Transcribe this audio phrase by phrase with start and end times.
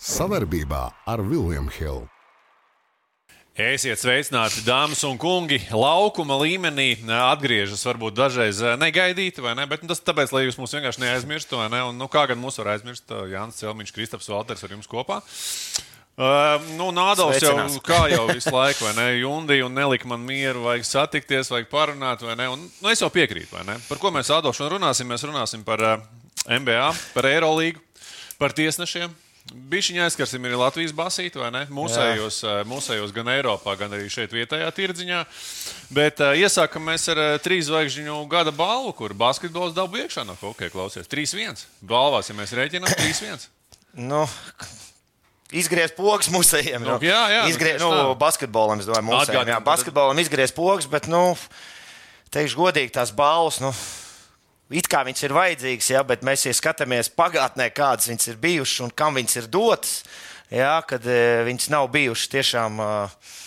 [0.00, 2.06] Savarbībā ar Vilniņu Hildu.
[3.60, 5.58] Esiet sveicināti, dāmas un kungi.
[5.76, 9.66] Laukuma līmenī atgriežas varbūt dažreiz negaidīti, vai ne?
[9.68, 11.82] Bet nu, tas tāpēc, lai jūs mūs vienkārši neaizmirstu, vai ne?
[11.90, 13.12] Un, nu, kā gan mūs var aizmirst?
[13.28, 15.20] Jānis Celmiņš, Kristaps Valters ar jums kopā.
[15.20, 17.52] Uh, nu, Nādals jau
[17.84, 19.08] kā jau visu laiku, vai ne?
[19.20, 22.48] Jundī un nelika man mieru, vajag satikties, vajag parunāt, vai ne?
[22.56, 23.76] Un, nu, es jau piekrītu, vai ne?
[23.90, 25.12] Par ko mēs šodien runāsim?
[25.12, 26.12] Mēs runāsim par uh,
[26.48, 27.84] MBA, par Eirolīgu,
[28.40, 29.12] par tiesnešiem
[29.50, 31.62] Bišķiņā aizskarsim arī Latvijas basīti, vai ne?
[31.74, 35.22] Mūsējos, mūsējos gan Eiropā, gan arī šeit vietējā tirdziņā.
[35.96, 40.36] Bet uh, iesākam mēs ar uh, trīs zvaigžņu gada balvu, kur basketbols dabū iekšā no
[40.38, 41.08] hokeja klausies.
[41.10, 41.64] 3-1.
[41.82, 43.48] Balvās, ja mēs rēķinām, 3-1.
[43.98, 44.22] nu.
[45.50, 46.84] Izgriezt pogas musējiem.
[46.86, 49.50] Nu, jā, jā, izgriezt, nu, nu basketbolam, es domāju, musējiem.
[49.50, 51.24] Jā, basketbolam izgriezt pogas, bet, nu,
[52.30, 53.72] teikšu godīgi, tās balvas, nu,
[54.70, 58.84] It kā viņas ir vajadzīgas, ja, bet mēs ja skatāmies pagātnē, kādas viņas ir bijušas
[58.86, 59.94] un kam viņas ir dotas,
[60.46, 62.82] ja, kad e, viņas nav bijušas tiešām.
[62.84, 63.38] Uh,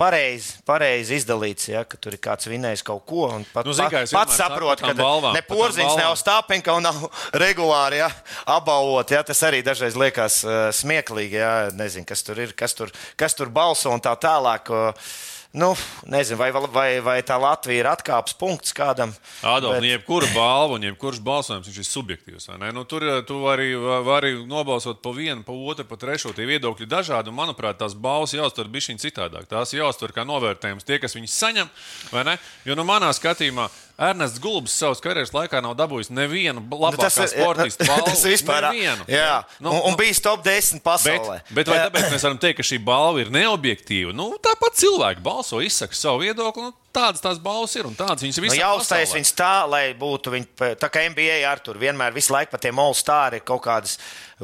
[0.00, 3.26] pareizi, pareizi izdalīts, ja, ka tur ir kāds vinējis kaut ko.
[3.52, 7.02] Pat, nu, zin, pat, pats saprot, ka balvām, ne porziņš, ne stāpenka un nav
[7.44, 8.08] regulāri ja,
[8.56, 9.12] apbalvot.
[9.12, 11.40] Ja, tas arī dažreiz liekas uh, smieklīgi.
[11.40, 14.72] Ja, nezinu, kas tur ir, kas tur, kas tur balso un tā tālāk.
[14.72, 15.12] Uh,
[15.52, 15.74] Nu,
[16.06, 19.10] nezinu, vai, vai, vai tā Latvija ir atkāpes punkts kādam.
[19.42, 19.88] Ādams, bet...
[19.88, 22.46] jebkura balva un jebkurš balsojums ir subjektīvs.
[22.70, 23.72] Nu, tur eh, tu vari,
[24.06, 26.30] vari nobalsot pa vienu, pa otru, pa trešo.
[26.36, 27.34] Tie viedokļi ir dažādi.
[27.34, 29.50] Un, manuprāt, tās balvas jāuztver bišķiņ citādāk.
[29.50, 31.74] Tās jāuztver kā novērtējums tie, kas viņus saņem.
[32.70, 33.66] Jo nu, manā skatījumā
[34.00, 38.06] Ernests Gulbis savas karjeras laikā nav dabūjis nevienu labāko nu, sportistu balvu.
[38.08, 39.04] Tas vispār nevienu.
[39.10, 41.40] Jā, nu, un, un nu, bijis top 10 pasaulē.
[41.50, 41.88] Bet, bet vai jā.
[41.88, 44.16] tāpēc mēs varam teikt, ka šī balva ir neobjektīva?
[44.16, 46.70] Nu, tāpat cilvēki balso, izsaka savu viedokli.
[46.70, 48.56] Nu, Tādas tās balvas ir un tādas viņas visur.
[48.56, 52.50] Nu, jāuztais viņas tā, lai būtu viņa, tā kā NBA ar tur vienmēr visu laiku
[52.50, 53.94] par tiem all-star ir kaut kādas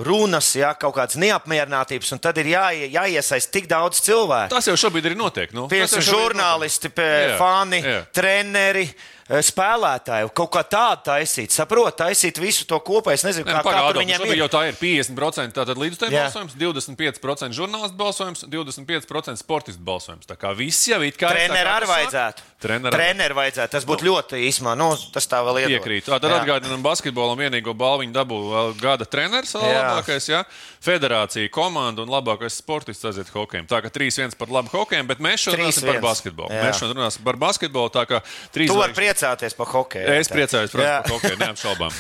[0.07, 4.53] runas, jā, kaut kādas neapmierinātības, un tad ir jā, jāiesaist tik daudz cilvēku.
[4.55, 5.51] Tas jau šobrīd ir notiek.
[5.57, 5.67] Nu.
[5.73, 6.93] Piemēram, žurnālisti,
[7.41, 7.99] fani, jā.
[8.15, 8.87] treneri.
[9.27, 13.11] Eh, spēlētāju, kaut kā tādu taisīt, saprot, taisīt visu to kopā.
[13.17, 14.37] Es nezinu, kā, kā tur viņiem ir.
[14.39, 20.29] Jau tā ir 50% tātad līdzutēju balsojums, 25% žurnālistu balsojums, 25% sportistu balsojums.
[20.31, 22.47] Tā kā viss jau ir kā treneris arī vajadzētu.
[22.63, 23.71] Treneru Trener vajadzētu.
[23.75, 24.73] Tas būtu nu, ļoti īsumā.
[24.79, 25.75] Nu, tas tā vēl ir.
[25.75, 26.09] Piekrītu.
[26.15, 30.45] Tad atgādinām, basketbolam vienīgo balvu dabūja gada treneris, labākais, jā.
[30.87, 33.67] federācija, komanda un labākais sportists aiziet hokejam.
[33.69, 36.55] Tā kā 3-1 par labu hokejam, bet mēs šodien runāsim par basketbolu.
[36.55, 36.65] Jā.
[36.65, 37.93] Mēs šodien runāsim par basketbolu.
[37.93, 38.23] Tā kā
[38.57, 40.13] 3 tu vari priecāties par hokeju.
[40.21, 41.97] Es priecājos protams, par hokeju, neapšaubām.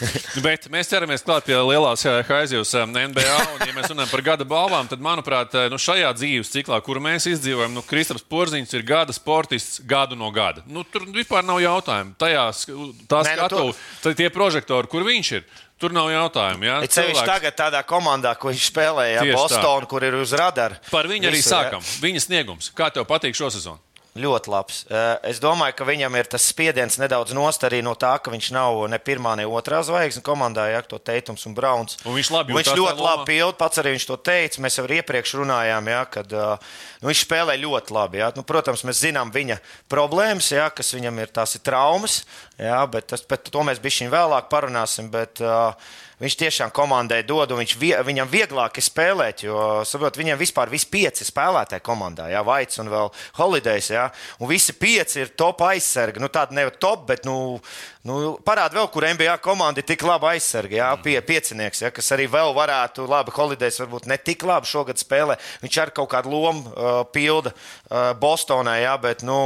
[0.46, 3.36] bet mēs ķeramies klāt pie lielās haizivs NBA.
[3.54, 7.28] Un, ja mēs runājam par gada balvām, tad, manuprāt, nu, šajā dzīves ciklā, kuru mēs
[7.32, 10.64] izdzīvojam, nu, Kristaps Porziņš ir gada sportists gadu no gada.
[10.68, 12.16] Nu, tur vispār nav jautājumu.
[12.20, 12.66] Tajās
[13.08, 13.62] tās Nē, nu, skatu,
[14.02, 14.16] tu...
[14.18, 15.48] tie prožektori, kur viņš ir.
[15.76, 16.64] Tur nav jautājumu.
[16.64, 16.78] Ja?
[16.80, 20.78] Ir sevišķi tagad tādā komandā, ko viņš spēlēja, Bostonā, kur ir uz radara.
[20.88, 21.84] Par viņu arī sākam.
[21.84, 21.98] Ja?
[22.00, 22.70] Viņa sniegums.
[22.72, 23.76] Kā tev patīk šo sezonu?
[24.16, 24.78] Ļoti labs.
[24.88, 28.48] Eh, es domāju, ka viņam ir tas spiediens nedaudz nost arī no tā, ka viņš
[28.56, 31.98] nav ne pirmā, ne otrā zvaigzne komandā, ja to Teitums un Brauns.
[32.04, 34.62] Un viņš labi, un viņš ļoti labi pild, pats arī viņš to teica.
[34.64, 36.72] Mēs jau iepriekš runājām, ja, kad uh,
[37.02, 38.22] nu, viņš spēlē ļoti labi.
[38.22, 38.32] Ja.
[38.36, 39.60] Nu, protams, mēs zinām viņa
[39.92, 42.22] problēmas, ja, kas viņam ir, tās ir traumas,
[42.56, 45.12] ja, bet, tas, bet to mēs bišķiņ vēlāk parunāsim.
[45.12, 45.76] Bet, uh,
[46.16, 50.88] Viņš tiešām komandai dod, un vie, viņam vieglāk ir spēlēt, jo, saprot, viņam vispār visi
[50.88, 54.06] pieci spēlētāji komandā, jā, Vaits un vēl Holidays, jā,
[54.40, 57.58] un visi pieci ir top aizsargi, nu tādi nevar top, bet, nu,
[58.06, 62.12] Nu, Parāda vēl, kur NBA komanda ir tik laba aizsarga, jā, pie, piecinieks, jā, kas
[62.14, 65.34] arī vēl varētu, labi, Holidays varbūt ne tik labi šogad spēlē.
[65.64, 69.38] Viņš ar kaut kādu lomu uh, pilda uh, Bostonā, jā, bet nu,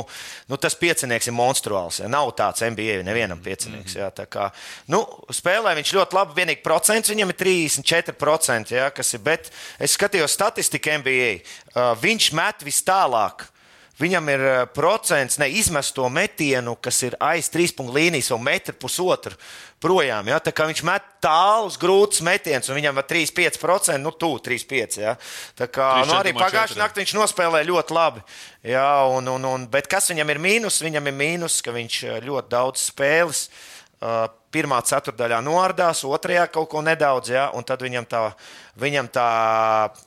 [0.51, 2.03] nu, tas piecinieks ir monstruāls.
[2.03, 2.11] Jā.
[2.13, 3.97] Nav tāds NBA nevienam piecinieks.
[3.97, 4.51] Jā, kā,
[4.93, 9.49] nu, spēlē viņš ļoti labi, vienīgi procents viņam ir 34%, jā, kas ir, bet
[9.81, 11.33] es skatījos statistiku NBA.
[11.73, 13.49] Uh, viņš met vis tālāk.
[14.01, 19.37] Viņam ir eh, procents neizmesto metienu, kas ir aiz trīspunktu līnijas, jau metru pusotru
[19.83, 20.31] projām.
[20.31, 20.39] Ja?
[20.41, 25.03] Tā kā viņš met tālus, grūtus metienus, un viņam ir 3,5%, nu, tuvu 3,5%.
[25.05, 25.17] Ja?
[25.59, 28.25] Tā kā nu, arī pagājušā naktī viņš nospēlēja ļoti labi.
[28.73, 28.89] Ja?
[29.13, 30.81] Un, un, un, bet kas viņam ir mīnus?
[30.87, 33.49] Viņam ir mīnus, ka viņš eh, ļoti daudz spēles.
[34.01, 38.23] Uh, pirmā ceturdaļā noārdās, otrajā kaut ko nedaudz, ja, un tad viņam tā,
[38.81, 39.29] viņam tā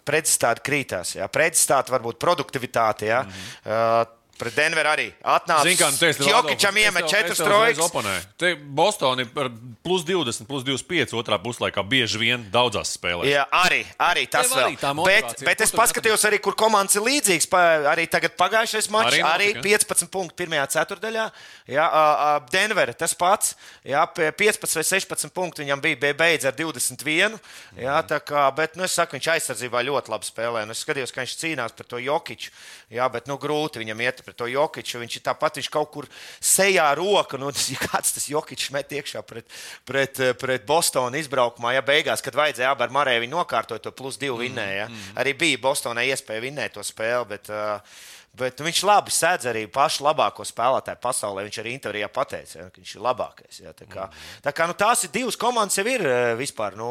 [0.06, 1.16] pretstāta krītās.
[1.16, 1.30] Ja.
[1.31, 3.07] Pretstāta varbūt produktivitāte.
[3.07, 3.24] Ja.
[3.24, 4.04] Mm -hmm.
[4.12, 5.62] uh, Pret Denveru arī atnāca.
[5.68, 8.24] Zini, kā nu teiks, Jokičam iemet četras trojkas.
[8.41, 9.50] Te Bostonā ir
[9.85, 13.30] plus 20, plus 25 otrā puslaikā bieži vien daudzās spēlēs.
[13.30, 14.74] Jā, arī, arī tas Tev vēl.
[14.81, 17.47] arī bet, bet es paskatījos arī, kur komandas ir līdzīgas.
[17.94, 19.62] Arī tagad pagājušais mačs, Arī arī, notika.
[19.62, 21.27] arī 15 punkti pirmajā ceturdaļā.
[21.77, 21.85] Jā,
[22.51, 23.53] Denvera tas pats.
[23.85, 27.38] Jā, pie 15 vai 16 punkti viņam bija, bija beidz ar 21.
[27.77, 30.65] Jā, tā kā, bet, nu, es saku, viņš aizsardzībā ļoti labi spēlē.
[30.65, 32.51] Nu, es skatījos, ka viņš cīnās par to Jokiču.
[32.94, 35.02] Jā, bet, nu, grūti viņam iet pret to Jokiču.
[35.04, 36.08] Viņš ir tāpat, viņš kaut kur
[36.40, 37.40] sejā roka.
[37.42, 39.48] Nu, tas, ja kāds tas Jokičs met iekšā pret,
[39.90, 44.20] pret, eh, pret Bostonu izbraukumā, ja beigās, kad vajadzēja abi ar Marēju nokārtot to plus
[44.22, 44.80] divu vinnēju.
[44.84, 44.90] Ja?
[45.22, 47.30] Arī bija Bostonai iespēja vinnēt to spēli.
[47.34, 47.80] Bet, uh,
[48.33, 51.44] Bet viņš labi sēdz arī pašu labāko spēlētāju pasaulē.
[51.45, 53.59] Viņš arī intervijā pateica, ja, ka viņš ir labākais.
[53.62, 54.07] Ja, tā kā,
[54.41, 56.88] tā kā nu, tās ir divas komandas, jau ir eh, vispār nu,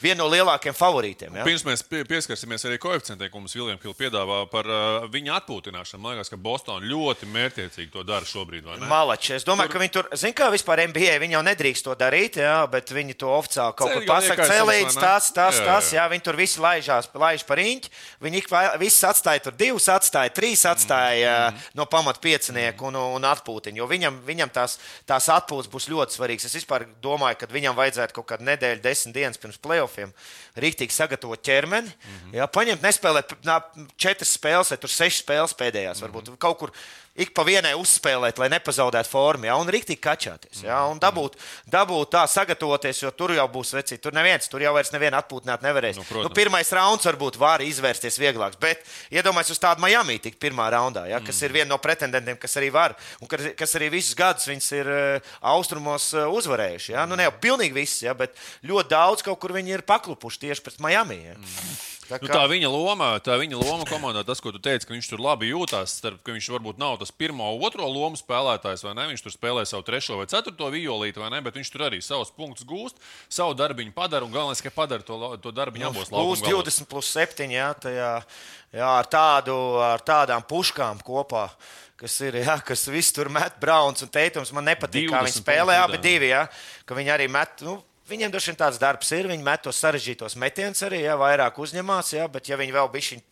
[0.00, 1.36] viena no lielākajiem favorītiem.
[1.36, 1.44] Ja.
[1.44, 6.00] Pirms mēs pie- pieskarsimies arī koeficientiem, ko mums Viljams Hilde piedāvā par uh, viņa atpūtināšanu.
[6.00, 8.72] Man liekas, ka Bostonā ļoti mērķiecīgi to dara šobrīd.
[8.88, 9.34] Malači.
[9.36, 9.76] Es domāju, tur...
[9.76, 13.18] ka viņi tur, zina, kā vispār NBA, viņi jau nedrīkst to darīt, jā, bet viņi
[13.20, 14.96] to oficiāli kaut savus, vai ne?
[14.96, 16.08] tas, tas, tas, jā.
[16.08, 17.92] viņi tur visi laižās, laiž par īņķi.
[18.24, 18.44] Viņi
[18.80, 21.58] visus atstāja tur divus, atstāja trīs, atstāja Mm.
[21.74, 23.76] no pamata piecinieku un, un atpūtiņu.
[23.76, 26.44] Jo viņam, viņam tās, tās atpūtas būs ļoti svarīgas.
[26.54, 26.66] Es
[27.02, 30.12] domāju, ka viņam vajadzētu kaut kādu nedēļu, desmit dienas pirms playoffiem
[30.56, 31.86] rīktīgi sagatavot ķermeni.
[31.88, 32.30] Mm Mhm.
[32.30, 32.34] -hmm.
[32.36, 33.60] Jā, paņemt, nespēlēt nā,
[33.96, 36.00] četras spēles, vai tur sešas spēles pēdējās.
[36.00, 36.12] Mm -hmm.
[36.12, 36.70] Varbūt kaut kur
[37.14, 40.64] ik pa vienai uzspēlēt, lai nepazaudētu formu, ja, un rīktīgi kačāties.
[40.66, 41.38] Ja, un dabūt,
[41.70, 43.98] dabūt tā, sagatavoties, jo tur jau būs veci.
[44.02, 45.96] Tur neviens, tur jau vairs nevienu atpūtināt nevarēs.
[45.96, 46.28] Nu, Nu, protams.
[46.30, 51.04] nu, pirmais rauns varbūt var izvērsties vieglāks, bet iedomājieties uz tādu Miami tik pirmā raundā,
[51.10, 51.44] ja, kas mm.
[51.44, 54.90] ir viena no pretendentiem, kas arī var, un kas, kas arī visus gadus viņas ir
[54.90, 56.94] uh, austrumos uh, uzvarējuši.
[56.94, 57.04] Ja.
[57.10, 58.32] Nu, ne jau pilnīgi viss, ja, bet
[58.66, 61.20] ļoti daudz kaut kur viņi ir paklupuši tieši pret Miami.
[61.28, 61.36] Ja.
[62.10, 65.08] Tā Nu, tā viņa loma, tā viņa loma komandā, tas, ko tu teici, ka viņš
[65.12, 69.06] tur labi jūtas, starp, ka viņš varbūt nav tas pirmo, otro lomu spēlētājs, vai ne?
[69.12, 71.42] Viņš tur spēlē savu trešo vai ceturto violīti, vai ne?
[71.46, 72.98] Bet viņš tur arī savus punktus gūst,
[73.30, 76.80] savu darbu padara un galvenais, ka padara to, to darbu abos Plus laukuma galos.
[76.80, 78.10] 20, plus 7, jā, tajā,
[78.74, 79.54] jā, ar, tādu,
[79.84, 81.46] ar tādām puškām kopā.
[82.00, 84.54] Kas ir, jā, kas viss tur met Browns un Teitums.
[84.56, 86.30] Man nepatīk, kā 20 viņi spēlē, abi divi.
[86.32, 86.46] Jā,
[86.88, 87.76] ka viņi arī met, nu,
[88.10, 89.28] viņiem droši vien tāds darbs ir.
[89.30, 93.22] Viņi met tos sarežģītos metienus arī, jā, vairāk uzņemās, jā, bet ja viņi vēl bišķiņ,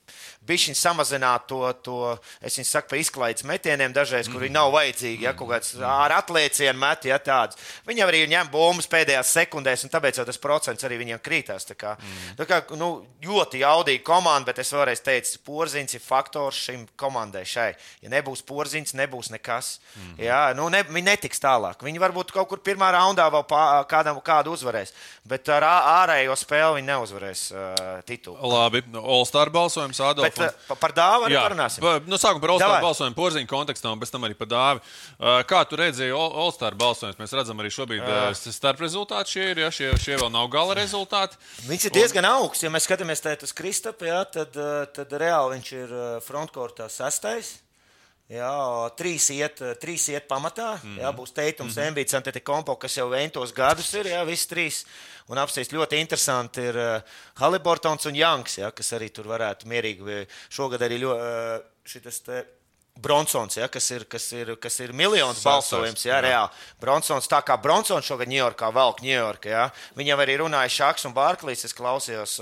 [0.48, 1.98] bišķiņ samazinātu to, to,
[2.44, 6.14] es viņu saku, pa izklaides metieniem dažreiz, kur viņi nav vajadzīgi, ja kaut kāds ar
[6.18, 7.58] atliecienu met, ja tāds.
[7.88, 11.68] Viņi arī ņem bumbas pēdējās sekundēs, un tāpēc jau tas procents arī viņiem krītās.
[11.68, 11.94] Tā kā,
[12.38, 12.90] tā kā nu,
[13.24, 17.70] ļoti jaudīga komanda, bet es vēlreiz teicu, porziņš ir faktors šim komandai šai.
[18.04, 19.78] Ja nebūs porziņš, nebūs nekas.
[19.94, 20.14] Mm.
[20.28, 21.84] Jā, nu, ne, viņi netiks tālāk.
[21.84, 24.94] Viņi varbūt kaut kur pirmā raundā vēl pā, kādam, kādu uzvarēs,
[25.28, 28.38] bet ar ārējo spēli viņi neuzvarēs uh, titulu.
[28.48, 30.26] Labi, All-Star balsojums, Adolf.
[30.28, 31.80] Bet uh, pa- par dāvanu Jā, parunāsim.
[31.84, 32.80] pa- nu, sākam par Davai.
[32.84, 34.80] balsojumu porziņu kontekstā, un pēc tam arī par dāvi.
[35.18, 37.18] Uh, Kā tu redzēji All-Star balsojumus?
[37.20, 40.74] Mēs redzam arī šobrīd uh, starp rezultāti šie ir, ja šie, šie vēl nav gala
[40.78, 41.36] rezultāti.
[41.68, 42.62] Viņš ir diezgan augsts.
[42.66, 44.54] Ja mēs skatāmies uz Kristapu, tad,
[44.94, 45.96] tad reāli viņš ir
[46.26, 47.56] frontkortā sastais.
[48.28, 50.74] Jā, trīs iet, eh, trīs iet pamatā.
[50.76, 51.00] Mm -hmm.
[51.00, 51.88] Jā, būs teikums, mm -hmm.
[51.88, 54.84] Embīts, Antetokounmpo, kas jau vientos gadus ir, jā, visi trīs.
[55.28, 57.00] Un apstāties ļoti interesanti ir uh,
[57.34, 62.20] Haliburtons un Janks, jā, kas arī tur varētu mierīgi eh, šogad arī ļoti, uh, šitas
[62.20, 62.44] te
[62.98, 66.04] Bronsons, ja, kas, ir, kas, ir, kas ir Sastais, balsojums.
[66.04, 66.22] Jā, jā.
[66.24, 66.64] reāli.
[66.82, 69.50] Bronsons, tā kā Bronsons šogad Ņujorkā velk Ņujorkā.
[69.52, 69.68] Ja.
[69.98, 71.62] Viņam arī runāja Šaks un Bārklīs.
[71.68, 72.38] Es klausījos,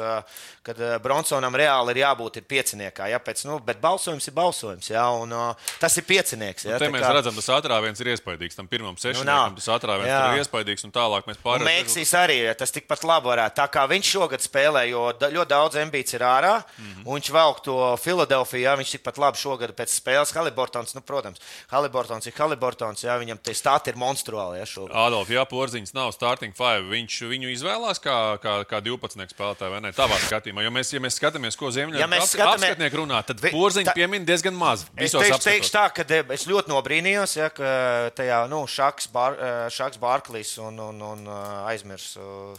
[0.66, 3.10] kad Bronsonam reāli ir jābūt ir pieciniekā.
[3.12, 4.88] Ja, pēc, nu, bet balsojums ir balsojums.
[4.90, 5.34] Ja, un,
[5.82, 6.66] tas ir piecinieks.
[6.70, 8.56] Ja, Te tā mēs kā- redzam, tas atrāviens ir iespaidīgs.
[8.56, 11.68] Tam pirmam sešniekam tas atrāviens ir iespaidīgs, un tālāk mēs pārējām.
[11.68, 13.56] Meksijas arī ja, tas tikpat labi varētu.
[13.60, 16.88] Tā kā viņš šogad spēlē, jo ļoti daudz ambīcijas ir ārā, mm.
[16.88, 17.06] -hmm.
[17.06, 18.64] un viņš velk to Filadelfiju.
[18.66, 20.94] Ja, viņš tikpat labi šogad pēc spēles Haliburtons.
[20.94, 23.02] Nu, protams, Haliburtons ir Haliburtons.
[23.04, 24.62] Ja, viņam tie stāti ir monstruāli.
[24.66, 24.94] Šogad.
[24.96, 29.80] Adolf, ja porziņš nav starting five, viņš viņu izvēlās kā, kā, kā 12 spēlētāju vai
[29.84, 29.92] ne?
[29.96, 33.90] Tavā skatījumā, jo mēs, ja mēs skatāmies, ko Ziemļa Ja ap- skatāmies- runā, tad porziņš
[33.90, 34.86] tā- piemin diezgan maz.
[34.96, 35.44] Es teikšu, apskatos.
[35.50, 39.36] teikšu tā, ka es ļoti nobrīnījos, ja, ka tajā nu, Šaks, Bar,
[39.70, 42.58] Šaks Barklīs un, un, un eh, aizmirsu.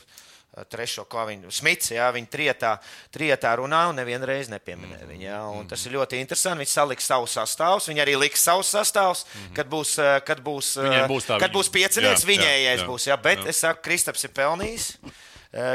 [0.57, 2.77] Eh, Trešo, kā viņi Smits, jā, viņi trietā,
[3.13, 5.21] trietā runā un nevienu reizi nepieminēja viņu.
[5.27, 6.63] Jā, tas ir ļoti interesanti.
[6.65, 11.07] Viņi saliks savus sastāvus, viņi arī liks savus sastāvus, kad būs, eh, kad būs, eh,
[11.07, 13.07] būs kad viņa- būs piecinieks, viņējais būs.
[13.07, 13.47] Jā, bet jā.
[13.47, 14.97] es saku, Kristaps ir pelnījis.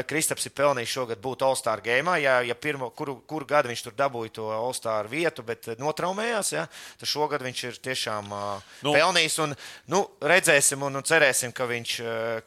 [0.07, 2.17] Kristaps ir pelnījis šogad būt All-Star game.
[2.21, 6.67] Ja, ja pirmo, kuru, kuru gadu viņš tur dabūja to All-Star vietu, bet notraumējās, ja,
[6.99, 9.39] tad šogad viņš ir tiešām nu, pelnījis.
[9.45, 9.55] Un,
[9.91, 11.95] nu, redzēsim un, un cerēsim, ka viņš,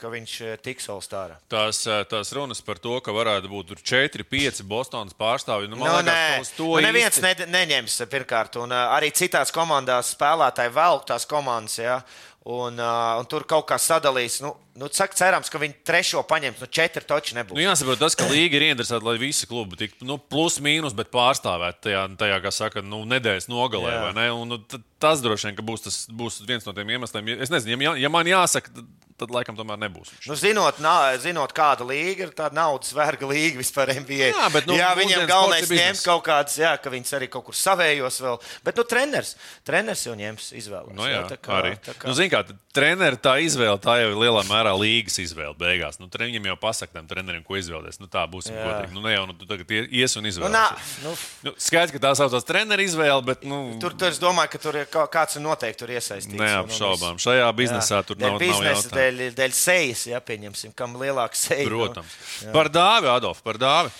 [0.00, 1.36] ka viņš tiks All-Star.
[1.52, 5.70] Tās, tās runas par to, ka varētu būt 4, 5 Bostonas pārstāvji.
[5.72, 8.60] Nu, nu, liekas, nē, nu, neviens ne, neņems pirmkārt.
[8.62, 11.80] Un, arī citās komandās spēlētāji velk tās komandas.
[11.82, 12.00] Ja?
[12.46, 14.38] Un, uh, un tur kaut kā sadalīs.
[14.44, 16.60] Nu, nu, saka, cerams, ka viņi trešo paņems.
[16.62, 17.56] Nu, četri toči nebūs.
[17.56, 21.12] Nu, jāsaprot, tas, ka līga ir interesēta, lai visi klubi tiktu nu, plus mīnus, bet
[21.14, 23.96] pārstāvēt tajā, tajā kā saka, nu, nedēļas nogalē.
[24.16, 24.28] Ne?
[24.36, 27.34] Un, nu, tas droši vien būs, tas, būs viens no tiem iemesliem.
[27.40, 28.72] Es nezinu, ja, ja man jāsaka,
[29.20, 30.10] tad laikam tomēr nebūs.
[30.28, 34.30] Nu, zinot, nā, zinot, kāda līga ir, tāda naudas verga līga vispār NBA.
[34.32, 37.56] Jā, bet nu, jā, viņiem galvenais ņemt kaut kādas, jā, ka viņas arī kaut kur
[37.56, 38.40] savējos vēl.
[38.66, 39.34] Bet, nu, treneris,
[39.66, 40.96] treneris jau ņems izvēli.
[40.96, 41.72] Nu, jā, jā, tā kā, arī.
[41.84, 42.10] Tā kā...
[42.10, 42.42] Nu, zin kā,
[42.76, 46.00] treneri tā izvēle, tā jau ir lielā mērā līgas izvēle beigās.
[46.00, 48.00] Nu, viņam jau pasaka tam trenerim, ko izvēlēties.
[48.02, 48.94] Nu, tā būs godīgi.
[48.96, 50.96] Nu, ne jau nu, tu tagad ies un izvēlēsies.
[51.04, 51.14] Nu, nu,
[51.46, 53.46] nu, skaidrs, ka tā saucās treneru izvēle, bet.
[53.46, 56.40] Nu, tur, tur es domāju, ka tur ir kāds noteikti tur iesaistīts.
[56.40, 57.20] Neapšaubām.
[57.22, 58.08] Šajā biznesā jā.
[58.10, 58.40] tur nav.
[58.42, 61.64] Biznesa dēļ, dēļ sejas, ja pieņemsim, kam lielāka seja.
[61.66, 62.18] Nu, Protams.
[62.44, 63.94] Nu, par dāvi, Adolf, par dāvi.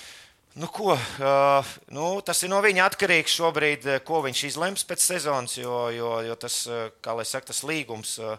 [0.56, 5.58] Nu, ko, uh, nu, tas ir no viņa atkarīgs šobrīd, ko viņš izlems pēc sezonas,
[5.60, 6.62] jo, jo, jo tas,
[7.04, 8.14] kā lai saka, tas līgums.
[8.16, 8.38] Uh,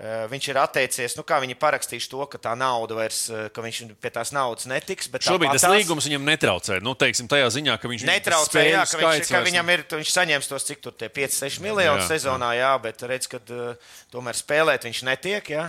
[0.00, 4.10] Viņš ir atteicies, nu, kā viņi parakstījuši to, ka tā nauda vairs, ka viņš pie
[4.14, 5.10] tās naudas netiks.
[5.20, 6.78] Šobrīd tas līgums viņam netraucē.
[6.82, 10.48] Nu, teiksim, tajā ziņā, ka viņš netraucē, jā, ka, viņš, ka viņam ir, viņš saņems
[10.48, 15.04] tos, cik tur tie 5-6 miljoni sezonā, jā, bet redz, ka uh, tomēr spēlēt viņš
[15.12, 15.52] netiek.
[15.52, 15.68] Jā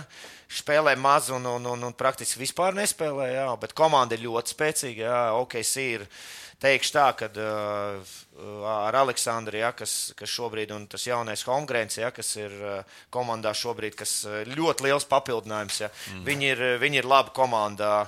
[0.54, 3.28] spēlē maz un, un, un, un praktiski vispār nespēlē.
[3.34, 5.04] Jā, bet komanda ir ļoti spēcīga.
[5.08, 6.08] Jā, OKC ir.
[6.64, 8.14] Teikšu tā, ka uh,
[8.72, 13.52] ar Aleksandru, ja, kas, kas šobrīd ir tas jaunais Holmgrens, ja, kas ir uh, komandā
[13.56, 15.82] šobrīd, kas ļoti liels papildinājums.
[15.84, 15.90] Ja.
[16.14, 16.24] Mm.
[16.30, 17.98] Viņi, ir, viņi ir labi komandā.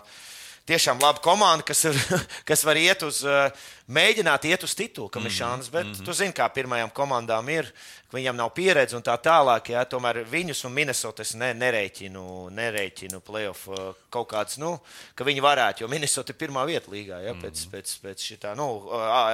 [0.67, 1.99] Tiešām laba komanda, kas, ir,
[2.49, 3.51] kas var iet uz, uh,
[3.87, 5.33] mēģināt iet uz titulu, kam mm -hmm.
[5.33, 5.71] ir šāds.
[5.71, 6.05] Bet mm -hmm.
[6.05, 7.73] tu zini, kā pirmajām komandām ir
[8.07, 9.73] ka viņam nav pieredze un tā tālāk.
[9.75, 12.23] Jā, tomēr viņus un Minnesota es ne, nereiķinu,
[12.55, 14.77] nereiķinu playoff uh, kaut kāds, nu,
[15.19, 17.75] ka viņi varētu, jo Minnesota ir pirmā vieta līgā, jā, pēc, mm.
[17.75, 18.69] pēc, pēc šitā, nu,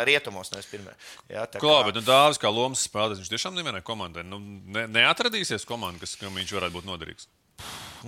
[0.08, 0.96] rietumos nevis pirmā.
[1.28, 4.40] Jā, tā kā, kā bet nu, dāvis kā lomas spēlētājs, viņš tiešām nevienai komandai, nu,
[4.40, 7.28] ne, neatradīsies komanda, kas, kam viņš varētu būt noderīgs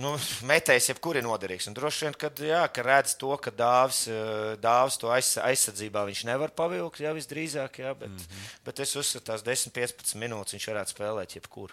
[0.01, 0.11] nu,
[0.47, 1.67] metējs jebkur ir noderīgs.
[1.69, 6.05] Un droši vien, kad, jā, ka redz to, ka dāvis, eh, dāvis to aiz, aizsardzībā
[6.09, 8.57] viņš nevar pavilkt, jā, visdrīzāk, jā, bet, mm -hmm.
[8.65, 11.71] bet es uzskatu, tās 10-15 minūtes viņš varētu spēlēt jebkur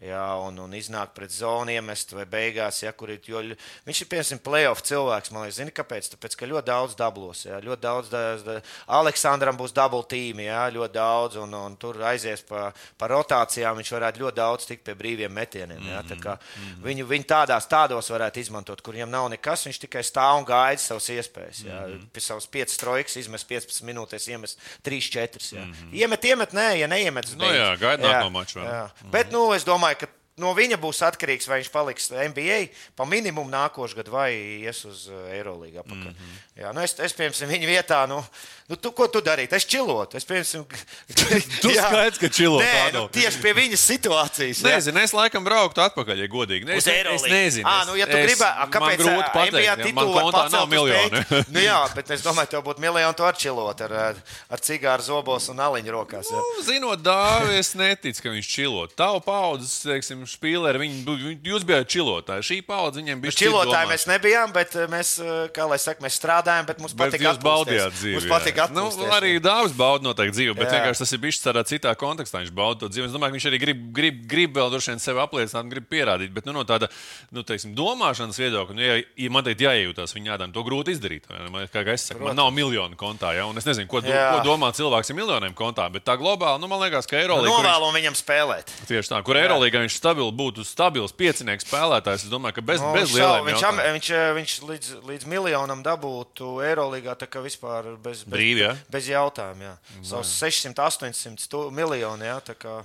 [0.00, 3.20] jā, un, un iznāk pret zonu iemest vai beigās, ja, kur ir.
[3.28, 3.42] Jo,
[3.86, 6.10] viņš ir piemēram playoff cilvēks, man liekas, zini, kāpēc?
[6.14, 8.56] Tāpēc, ka ļoti daudz dablos, jā, ļoti daudz, da,
[9.00, 13.92] Aleksandram būs dubult tīmi, jā, ļoti daudz, un, un tur aizies pa, pa rotācijām, viņš
[13.98, 15.90] varētu ļoti daudz tikt pie brīviem metieniem.
[15.92, 16.82] Jā, mm -hmm.
[16.86, 20.82] viņu, viņu tādās, tādos varētu izmantot, kur viņam nav nekas, viņš tikai stāv un gaida
[20.82, 21.64] savas iespējas.
[21.66, 22.06] Jā, mm -hmm.
[22.12, 25.52] Pie savas 5 trojkas izmest 15 minūtēs, iemest 3-4.
[25.52, 25.92] Mm -hmm.
[25.92, 27.38] Iemet, iemet, nē, ja neiemet, tad.
[27.38, 28.60] No, nu jā, gaida nākamā mačā.
[28.60, 29.10] Mm -hmm.
[29.10, 30.06] Bet, nu, es domāju, ka
[30.40, 32.58] no viņa būs atkarīgs, vai viņš paliks NBA
[32.98, 34.30] pa minimumu nākošais gads vai
[34.64, 35.84] ies uz eh, Eirolandu.
[35.84, 36.38] Mm -hmm.
[36.62, 38.06] Jā, nu es, es piemēram, viņa vietā.
[38.08, 38.24] Nu,
[38.70, 39.56] Nu, tu, ko tu darītu?
[39.58, 40.14] Es čilotu.
[40.14, 40.62] Es piemēram,
[41.62, 42.62] tu skaidrs, ka čilot.
[42.62, 44.60] Nē, nu, tieši pie viņas situācijas.
[44.62, 44.76] Jā.
[44.76, 46.68] Nezinu, es laikam brauktu atpakaļ, ja godīgi.
[46.68, 47.66] Ne, es, es nezinu.
[47.66, 51.22] À, nu, ja tu gribētu, kāpēc grūti pateikt, ja man kontā nav miljoni.
[51.50, 54.20] nu, jā, bet es domāju, tev būtu miljoni, tu ar čilot ar,
[54.54, 56.30] ar cigāru zobos un aliņu rokās.
[56.30, 56.44] Jā.
[56.46, 58.94] Nu, zinot dāvi, es neticu, ka viņš čilot.
[58.94, 62.46] Tavu paudzes, teiksim, špīleri, viņi, jūs bijāt čilotāji.
[62.52, 63.34] Šī paudze viņiem bija.
[63.42, 65.16] Čilotāji mēs nebijām, bet mēs,
[65.58, 67.26] kā lai saka, mēs strādājām, bet mums patīk.
[67.26, 68.24] Jūs baudījāt dzīvi.
[68.64, 69.00] Atpūsties.
[69.00, 70.78] Nu, arī dāvāts bauda noteikti dzīvi, bet jā.
[70.78, 72.42] vienkārši tas ir bijis tādā citā kontekstā.
[72.44, 73.08] Viņš bauda to dzīvi.
[73.08, 76.32] Es domāju, ka viņš arī grib, grib, grib vēl droši vien sevi apliecināt, grib pierādīt.
[76.36, 76.90] Bet nu, no tāda
[77.34, 81.28] nu, teiksim, domāšanas viedokļa, nu, ja, ja man teikt, jāiejūtās viņa ādām, to grūti izdarīt.
[81.50, 82.28] Man, kā es saku, Protams.
[82.28, 84.26] man nav miljonu kontā, ja, un es nezinu, ko, jā.
[84.36, 85.88] ko domā cilvēks ar miljoniem kontā.
[85.92, 87.50] Bet tā globāli, nu, man liekas, ka Eirolandā.
[87.50, 88.72] Novēlu viņam spēlēt.
[88.88, 92.26] Tieši tā, kur Eirolandā viņš stabil, būtu stabils piecinieks spēlētājs.
[92.26, 96.58] Es domāju, ka bez, no, bez lieliem viņš, am, viņš, viņš līdz, līdz miljonam dabūtu
[96.66, 98.76] Eirolandā, tā kā vispār bez, bez, Brīvi, ja?
[98.90, 99.74] bez jautājuma.
[100.02, 102.26] Savus 600, 800 miljonu.
[102.26, 102.80] Ja, tā kā,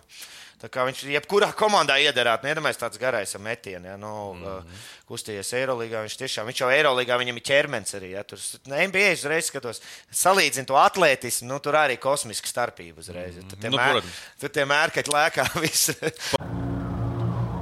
[0.62, 3.86] tā kā viņš jebkurā komandā iederētu, nedomājas tāds garais metiens.
[3.86, 4.84] Ja, nu, mm -hmm.
[5.10, 6.02] Kustījies Eirolandā.
[6.06, 8.12] Viņš tiešām, viņš jau Eirolandā, viņam ir ķermenis arī.
[8.12, 9.82] Ja, tur NBA uzreiz skatos,
[10.12, 13.36] salīdzinu to atlētismu, nu, tur arī kosmiska starpība uzreiz.
[13.50, 14.04] Tur tie, nu, mēr,
[14.40, 15.94] tur tie mērkaļi lēkā visi.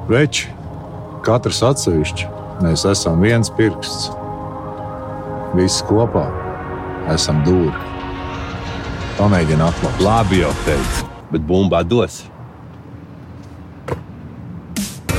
[0.10, 0.48] Veči,
[1.24, 2.28] katrs atsevišķi,
[2.62, 4.12] mēs esam viens pirksts.
[5.54, 6.26] Visi kopā
[7.14, 7.93] esam dūri.
[9.18, 10.02] Pamēģini atklāt.
[10.02, 12.24] Labi, jau teicu, bet bumba dos.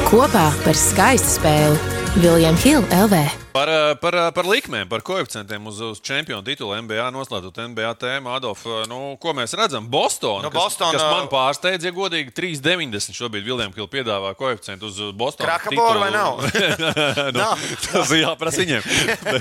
[0.09, 3.44] Kopā par skaistu spēli Viljams Hilde LV.
[3.55, 7.93] Par, ā, par, ā, par likmēm, par koeficientiem uz, uz čempionu titulu NBA noslēdzot NBA
[8.03, 8.33] tēmu.
[8.35, 9.87] Adolf, ā, nu, ko mēs redzam?
[9.87, 10.43] Bostonā.
[10.43, 14.91] Nu, kas, Boston, kas ā, man pārsteidz, ja godīgi, 3,90 šobrīd Viljams Kilts piedāvā koeficientu
[14.91, 15.47] uz Bostonas.
[15.47, 16.43] Krakaboru vai nav?
[16.83, 16.91] nu,
[17.39, 17.63] Nav.
[17.87, 18.91] tas ir jāprasa viņiem.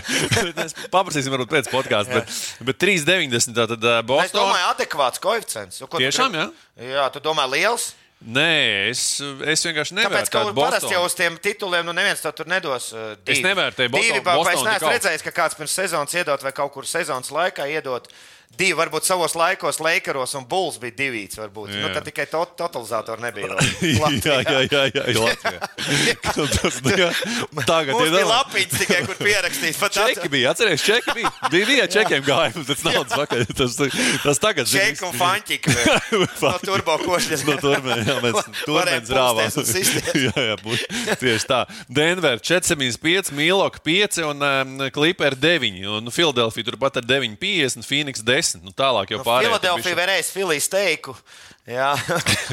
[0.62, 2.22] Mēs paprasīsim, varbūt pēc podkāsta.
[2.22, 2.38] Bet,
[2.70, 4.38] bet 3,90 tātad ā, Es Bostonā.
[4.44, 5.82] domāju, adekvāts koeficients.
[5.82, 6.94] Nu, Tiešām, gribi?
[6.94, 7.96] Jā, tu domā, liels?
[8.24, 9.20] Nē, es,
[9.52, 11.10] es vienkārši Tāpēc, ka nevērtēju parasti jau Bostonu.
[11.12, 12.94] uz tiem tituliem nu neviens to tur nedos.
[12.96, 13.44] uh, Es divi.
[13.50, 16.84] nevērtēju Boston- Divi, Bostonu Es neesmu redzējis, ka kāds pirms sezonas iedot vai kaut kur
[16.88, 18.08] sezonas laikā iedot.
[18.54, 21.24] Divi, varbūt savos laikos, Lakeros un Bulls bija divi.
[21.34, 23.56] Nu, tad tikai to, totalizātori nebija.
[23.84, 25.70] Jā, jā, jā, jā, jā, Latvijā.
[26.54, 27.08] Tas, nu, jā.
[27.66, 29.80] Tagad Mums ir bija lapiņas tikai, kur pierakstīts.
[29.84, 31.32] Pat Čeki bija, atcerieties, čeki bija.
[31.52, 33.44] Bija viena čekiem gājuma, tas naudas pakaļ.
[33.58, 33.78] Tas,
[34.24, 35.74] tas tagad Čeki un fanķiki.
[36.44, 37.46] No turbo košļas.
[37.50, 38.40] No turmēm, jā, mēs
[39.64, 40.12] un sisties.
[40.28, 40.86] jā, jā, būs.
[41.22, 41.64] Tieši tā.
[41.90, 45.82] Denver 475, Milok 5 un um, Clipper 9.
[45.98, 48.43] Un Filadelfija turpat ar 950, Phoenix 10.
[48.64, 49.50] Nu, tālāk jau pārējie.
[49.50, 51.16] tur Filadelfija varēs filijas teiku.
[51.64, 51.94] Jā,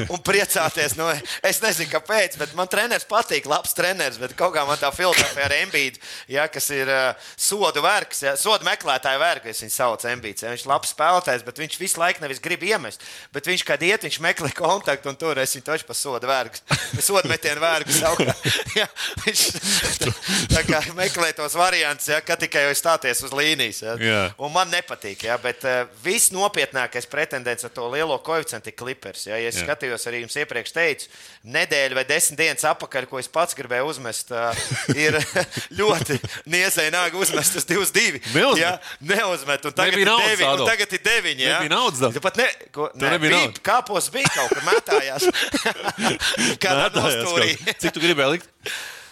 [0.07, 0.93] un priecāties.
[0.95, 1.03] Nu,
[1.43, 3.47] es nezinu, kāpēc, bet man treneris patīk.
[3.49, 5.99] Labs treneris, bet kaut kā man tā Filadelfija ar Embīdu,
[6.31, 10.45] jā, kas ir uh, sodu vergs, jā, sodu meklētāju vergs, viņu saucu Embīds.
[10.45, 13.03] Jā, viņš ir labs spēlētājs, bet viņš visu laiku nevis grib iemest.
[13.35, 16.63] Bet viņš, kad iet, viņš meklē kontaktu, un tur es viņu toču pa sodu vergu.
[17.01, 18.47] Sodu metienu vergu savukārt.
[18.79, 18.87] Jā,
[19.25, 19.43] viņš
[20.55, 23.81] tā kā meklē tos variantus, jā, kad tikai jau stāties uz līnijas.
[23.83, 23.97] Jā.
[23.99, 24.21] Jā.
[24.39, 29.25] Un man nepatīk, ja, bet uh, viss nopietnākais pretendents ar to lielo koeficientu ir klipers.
[29.25, 29.37] Ja.
[29.37, 29.65] Ja es Jā.
[29.65, 31.09] skatījos, arī jums iepriekš teicu,
[31.43, 34.55] nedēļa vai desmit dienas atpakaļ, ko es pats gribēju uzmest, uh,
[35.03, 35.17] ir
[35.79, 36.19] ļoti
[36.51, 38.21] niezēji nāk uzmest uz 2-2.
[38.35, 38.61] Neuzmet.
[38.61, 39.65] Ja, neuzmet.
[39.65, 41.41] Un tagad, ir devi, un tagad ir 9.
[41.41, 41.57] Ja.
[41.57, 42.13] Nebija naudas.
[42.13, 45.27] Tu pat ne, ko, ne, bija, kāpos bija kaut kur metājās.
[46.63, 47.55] Kādā nostūrī.
[47.81, 48.51] Cik tu gribēji likt?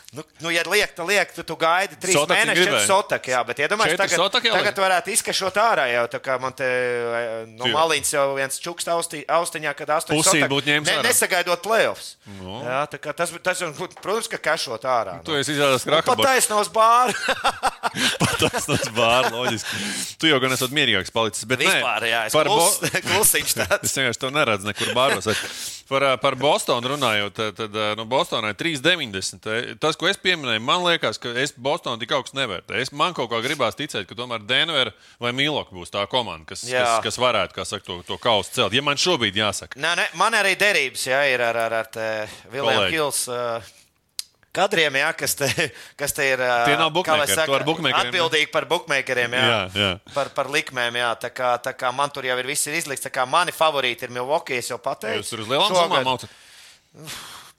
[0.09, 3.29] Nu, nu, ja liek, tad liek, tu, tu gaidi trīs Sotaku mēnešus, četras sotakas.
[3.29, 4.63] Jā, bet iedomājieties, Četri tagad, sotaki jāliek?
[4.65, 6.05] tagad varētu izkašot ārā jau.
[6.09, 7.73] Tā kā man te eh, no Tie.
[7.75, 10.17] maliņas jau viens čukst austi, austiņā, kad astoņi
[10.71, 11.05] ņēmis ne, ārā.
[11.05, 12.09] Nesagaidot playoffs.
[12.39, 12.57] No.
[12.65, 13.61] Jā, tā kā tas, tas,
[14.01, 15.19] protams, ka kašot ārā.
[15.27, 16.25] Tu esi izrādās Pat krakabors.
[16.25, 17.13] taisno uz bāru.
[18.39, 19.81] Tas bārs, loģiski.
[20.21, 21.45] Tu jau gan esat mierīgāks palicis.
[21.49, 23.89] Bet nē, Vispār, jā, es par Bo- klus, klusiņš tāds.
[23.89, 25.27] Es vienkārši to neredzu nekur bāros.
[25.89, 29.47] Par, par Bostonu runājot, tad, tad no Bostonai 3,90.
[29.49, 32.83] Ē, Tas, ko es pieminēju, man liekas, ka es Bostonu tik augstu nevērtēju.
[32.85, 36.67] Es man kaut kā gribās ticēt, ka tomēr Denver vai Milok būs tā komanda, kas,
[36.69, 36.85] Jā.
[36.99, 38.77] kas, kas varētu kā saka, to, to kausu celt.
[38.77, 43.25] Ja man šobrīd jāsaka, Nē, nē, man arī derības jā, ir ar, ar, ar Vilnius
[43.25, 43.78] Kolēģi.
[44.59, 45.49] Kadriem, jā, kas, te,
[45.99, 46.43] kas te ir
[47.39, 47.61] saka,
[48.03, 49.89] atbildīgi par bookmakeriem, jā, Jā, jā.
[50.15, 50.99] Par, par likmēm.
[50.99, 53.55] Jā, tā, kā, tā kā man tur jau ir viss ir izlikts, tā kā mani
[53.55, 54.15] favorīti ir
[54.59, 55.23] es jau pateicu.
[55.23, 56.39] jūs tur uz lielām summām maucat.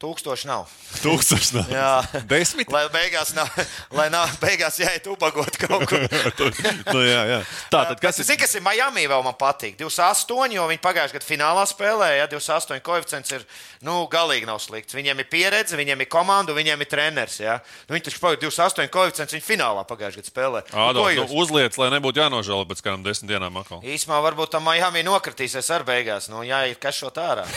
[0.00, 0.70] Tūkstoši nav.
[1.02, 1.66] Tūkstoši nav.
[1.68, 2.22] Jā.
[2.30, 2.70] Desmit?
[2.72, 3.50] Lai beigās nav,
[3.92, 6.06] lai nav beigās jāiet ubagot kaut kur.
[6.94, 7.40] nu, jā, jā.
[7.68, 8.30] Tā tad kas ir?
[8.32, 8.38] ir?
[8.40, 9.76] Kas ir Miami vēl man patīk?
[9.76, 12.22] 28, jo viņi pagājušajā gadā finālā spēlēja.
[12.22, 13.44] Ja, 28 koeficients ir
[13.84, 14.96] nu, galīgi nav slikts.
[14.96, 17.36] Viņiem ir pieredze, viņiem ir komanda, viņiem ir treneris.
[17.44, 17.58] Ja.
[17.84, 20.64] Nu, viņi taču pagājušajā 28 koeficients viņa finālā pagājušajā gadā spēlē.
[20.72, 21.36] Nu, Ādo, nu, jūs?
[21.44, 23.84] uzliec, lai nebūtu jānožēlo pēc kādām desmit dienām atkal.
[23.84, 26.32] Īsumā varbūt tam Miami nokritīsies ar beigās.
[26.32, 27.44] Nu, jā, ir kas šo ārā.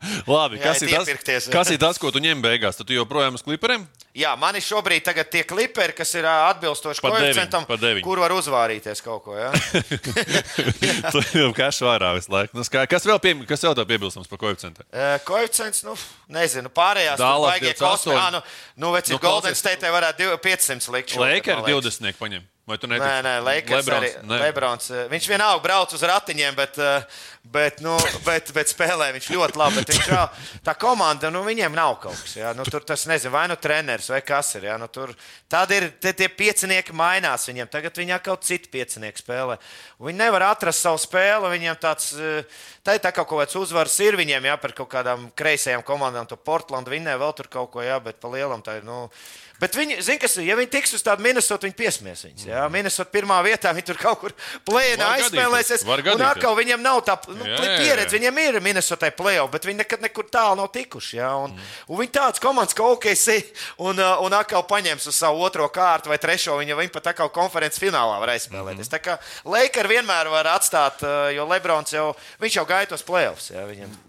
[0.30, 1.48] Labi, Jā, kas ir, tas, iepirkties.
[1.52, 2.78] kas ir tas, ko tu ņem beigās?
[2.78, 3.84] Tad tu joprojām uz klipriem?
[4.16, 7.66] Jā, man ir šobrīd tie kliperi, kas ir atbilstoši koeficientam,
[8.02, 9.36] kur var uzvārīties kaut ko.
[9.38, 9.52] Ja?
[11.14, 12.56] tu jau kā švārā visu laiku.
[12.58, 14.82] Nu, skā- kas vēl, pie, kas vēl tev piebilstams par koeficientu?
[14.90, 15.94] Uh, Koeficients, nu,
[16.32, 17.84] nezinu, pārējās baigie 28.
[17.84, 18.16] kosmi.
[18.18, 18.42] Ah, nu,
[18.82, 19.54] nu, veci, Nu, Golden.
[19.58, 21.14] State varētu div- 500 likt.
[21.14, 22.00] Lakers man liekas.
[22.00, 22.48] 20 paņem.
[22.70, 23.02] Vai tu netici?
[23.02, 24.10] Nē, nē, Lakers Lebrons, arī.
[24.30, 24.38] nē.
[24.44, 27.02] Lebrons, eh, viņš vienalga brauc uz ratiņiem, bet, eh,
[27.50, 29.82] bet, nu, bet, bet spēlē viņš ļoti labi.
[29.90, 30.28] Viņš, jau-
[30.62, 32.36] tā komanda, nu, viņiem nav kaut kas.
[32.38, 34.68] Jā, nu, tur tas nezinu, vai nu treneris vai kas ir.
[34.70, 35.10] Jā, nu, tur,
[35.50, 37.66] tad ir te, tie piecinieki mainās viņiem.
[37.74, 39.58] Tagad viņi atkal citu piecinieku spēlē.
[39.98, 41.50] Viņi nevar atrast savu spēli.
[41.58, 42.44] Viņiem tāds, eh,
[42.86, 46.28] tā ir tā kaut kāds uzvaras ir viņiem, jā, par kaut kādām kreisajām komandām.
[46.28, 48.84] To Portlandu vinnē vēl tur kaut ko, jā, bet pa lielam tā ir.
[48.86, 49.10] Nu,
[49.60, 52.46] Bet viņi, zin, kas ja viņi tiks uz tādu Minnesota, viņi piesmies viņus.
[52.48, 55.84] Jā, Minnesota pirmā vietā, viņi tur kaut kur plēnā aizspēlēsies.
[55.84, 57.74] Un atkal viņiem nav tā nu, Jā, jā, jā.
[57.82, 61.18] pieredze, viņiem ir Minnesota plēsoņa, bet viņi nekad nekur tālu nav tikuši.
[61.18, 61.74] Jā, un, mm.
[61.92, 63.36] un viņi tāds komandas kā OKC
[63.84, 67.28] un, uh, un atkal paņems uz savu otro kārtu vai trešo, viņa viņi pat atkal
[67.34, 68.88] konferences finālā var aizspēlēties.
[68.88, 68.94] Mm -hmm.
[68.96, 73.52] Tā kā Lakers vienmēr var atstāt, uh, jo Lebrons jau, viņš jau gaitos plēsoņus.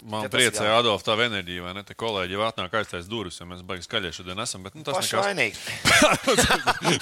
[0.03, 1.83] Man priecē, Adolf, tā enerģija, vai ne?
[1.83, 4.63] Te kolēģi jau atnāk aiztais durvis, jo mēs baigi skaļie šodien esam.
[4.63, 5.40] Bet, nu, tas nekas.
[5.41, 5.58] Vainīgi.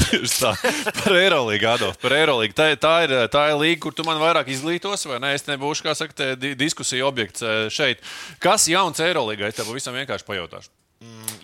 [0.10, 0.54] Tieši tā.
[1.02, 2.56] Par Eirolīgu, Adolf, par Eirolīgu.
[2.58, 5.34] Tā, tā, ir, tā ir līga, kur tu man vairāk izglītos, vai ne?
[5.38, 8.04] Es nebūšu, kā saka, diskusija objekts eh, šeit.
[8.44, 9.50] Kas jauns Eirolīgā?
[9.50, 10.72] Es tev pavisam vienkārši pajautāšu.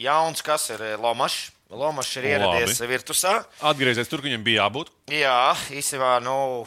[0.02, 1.52] Jauns, kas ir eh, Lomašs.
[1.76, 3.40] Lomačs ir ieradies virtusā.
[3.66, 4.92] Atgriezies tur, kur viņam bija jābūt.
[5.06, 6.66] Jā, īstenībā nu,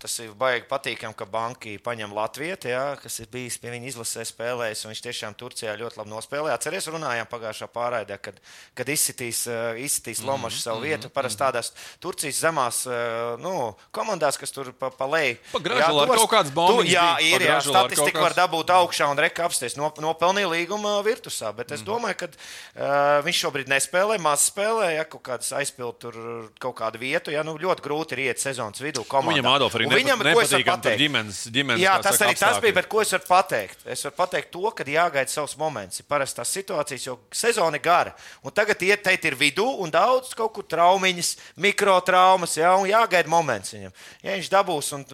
[0.00, 2.54] tas ir baigi patīkami, ka banki paņem Latviju,
[3.02, 4.84] kas ir bijis pie viņa izlasē spēlējis.
[4.88, 6.54] Viņš tiešām Turcijā ļoti labi nospēlēja.
[6.56, 8.38] Atcerieties, runājām pagājušā pārraidē, kad,
[8.80, 11.10] kad izsitīs, uh, izsitīs Mhm, Lomačs savu vietu.
[11.12, 11.68] Parasti tādās
[12.00, 13.52] Turcijas zemās uh, nu,
[13.92, 15.36] komandās, kas tur pa, pa leju.
[16.08, 19.76] Tos- kaut kāds baumiņš Jā, ir, jā, statistika var dabūt augšā un reka apsties.
[19.76, 21.76] Nop, nopelnīja līguma virtusā, bet Mhm.
[21.76, 26.80] es domāju, ka uh, viņš šobrīd nespēlē, maz spēlē, ja kaut kādas aizpild tur kaut
[26.80, 27.28] kādu vietu.
[27.36, 29.04] Ja, nu, ļoti grūti ir iet sezonas vidū.
[29.10, 29.34] Komandā.
[29.36, 31.02] Viņam, Adolf, arī viņam, nepatīkam tur pateikt?
[31.02, 32.64] ģimenes, ģimenes Jā, tas saka, arī tas apstākļi.
[32.64, 33.84] bija, bet ko es varu pateikt?
[33.96, 36.00] Es varu pateikt to, ka jāgaida savs moments.
[36.00, 38.14] Ir parasti tās situācijas, jo sezona ir gara.
[38.46, 41.32] Un tagad iet teikt, ir vidū un daudz kaut kur traumiņas,
[41.66, 43.94] mikrotraumas, jā, un jāgaida moments viņam.
[44.24, 45.04] Ja viņš dabūs un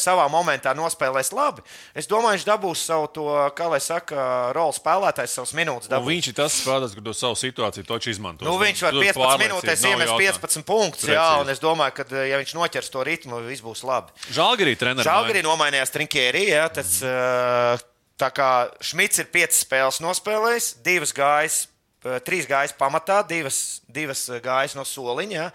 [0.00, 1.64] savā momentā nospēlēs labi,
[1.94, 5.90] es domāju, viņš dabūs savu to, kā lai saka, rolu spēlētājs savus minūtes.
[5.92, 6.10] Dabūs.
[6.10, 8.46] viņš ir tas spēlētājs, kurš to savu situāciju toču izmanto.
[8.46, 12.54] Nu, viņš var 15 minūtēs iemest 15 punktus, jā, un es domāju, ka, ja viņš
[12.56, 14.14] noķers to ritmu, viss būs labi.
[14.34, 15.06] Žalgarī treneris.
[15.06, 16.48] Žalgari nomainījās Trinkērī.
[16.50, 17.78] Ja, tas, uh,
[18.20, 18.50] tā kā
[18.84, 21.62] Šmits ir piecas spēles nospēlējis, divas gājas,
[22.04, 25.38] uh, trīs gājas pamatā, divas, divas gājas no soliņa.
[25.38, 25.48] Ja.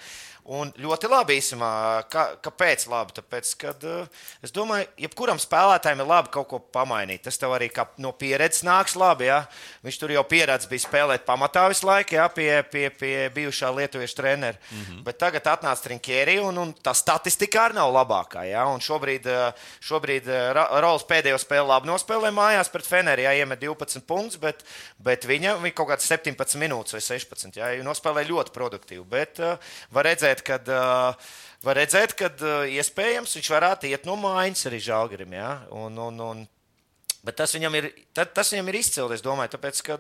[0.49, 1.69] Un ļoti labi īstenībā.
[2.09, 2.87] Kā, kāpēc?
[2.89, 3.13] Labi?
[3.19, 7.21] Tāpēc, kad, uh, es domāju, jebkuram spēlētājam ir labi kaut ko pamainīt.
[7.27, 7.67] Tas tev arī
[8.01, 9.27] no pieredzes nāks labi.
[9.29, 9.43] Ja?
[9.85, 12.25] Viņš tur jau pieredzējis, bija spēlēt pamatā visu laiku, ja?
[12.33, 14.57] pie, pie, pie bijušā lietuviešu trenera.
[14.71, 15.03] Mm -hmm.
[15.05, 18.47] Bet tagad atnāca Trinkēri, un, un tā statistika arī nav labākā.
[18.49, 18.65] Ja?
[18.73, 19.53] Un šobrīd, uh,
[19.85, 20.25] šobrīd
[20.57, 24.65] Ra- Rols pēdējo spēli labi nospēlēja mājās pret Feneriju, ja iemet 12 punktus, bet,
[24.97, 27.53] bet viņa, viņa kaut kāds 17 minūtes vai 16.
[27.55, 27.71] Ja?
[27.83, 29.05] Nospēlēja ļoti produktīvi.
[29.05, 29.37] Bet
[29.91, 30.61] var redzēt, ka.
[30.65, 35.33] Uh, Var redzēt, ka uh, iespējams viņš varētu iet no mājas arī žāģerim.
[35.35, 35.49] Ja?
[35.75, 36.45] Un, un, un,
[37.19, 39.15] Bet tas viņam ir, ta- tas viņam ir izcili.
[39.15, 39.97] Es domāju, tāpēc, ka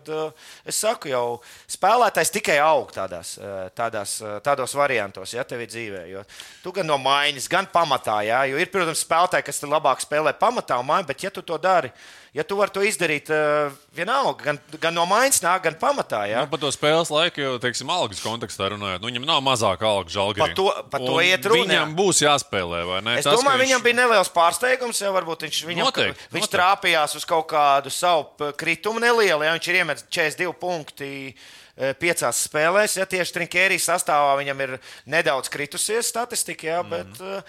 [0.63, 3.33] es saku, jau spēlētājs tikai aug tādās,
[3.75, 4.13] tādās,
[4.45, 6.05] tādos variantos, ja tev ir dzīvē.
[6.13, 6.23] Jo
[6.63, 8.21] tu gan no mājas, gan pamatā.
[8.23, 8.45] Ja?
[8.47, 11.91] Jo ir, protams, spēlētāji, kas labāk spēlē pamatā un mājas, bet ja tu to dari,
[12.33, 16.23] ja tu vari to izdarīt uh, vienalga, gan, gan no mājas nāk, gan pamatā.
[16.29, 16.43] Ja?
[16.45, 20.09] Nu, par to spēles laiku, jau teiksim, algas kontekstā runājot, nu, viņam nav mazāka alga
[20.13, 20.45] žēlgājā.
[20.45, 23.17] Par to- par to iet runa, Viņam būs jāspēlē, vai ne?
[23.19, 25.01] Es Tas, domāju, viņam bija neliels pārsteigums.
[25.01, 26.57] Ja, varbūt viņš, viņam, Noteikti, viņš noteikti.
[26.57, 29.43] trāpījās uz kaut kādu savu kritumu nelielu.
[29.43, 31.33] Ja, viņš ir iemetis 42 punkti
[31.79, 32.97] e, piecās spēlēs.
[32.99, 36.89] Ja, tieši Trinkērijas sastāvā viņam ir nedaudz kritusies statistika, ja, Mhm.
[36.89, 37.41] bet uh,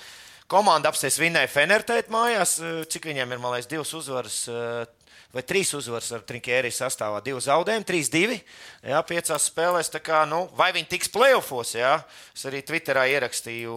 [0.51, 2.59] komanda apsties vinnēja Fenertēt mājās.
[2.61, 4.43] e, Cik viņiem ir, man liekas, divas uzvaras.
[4.49, 4.87] e,
[5.31, 8.41] Vai trīs uzvaras ar Trinkērijas sastāvā, divi zaudējumi, trīs, divi.
[8.83, 9.87] Jā, piecās spēlēs.
[10.03, 11.77] Kā, nu, vai viņi tiks playoffs?
[11.79, 11.93] Jā?
[12.35, 13.77] Es arī Twitterā ierakstīju,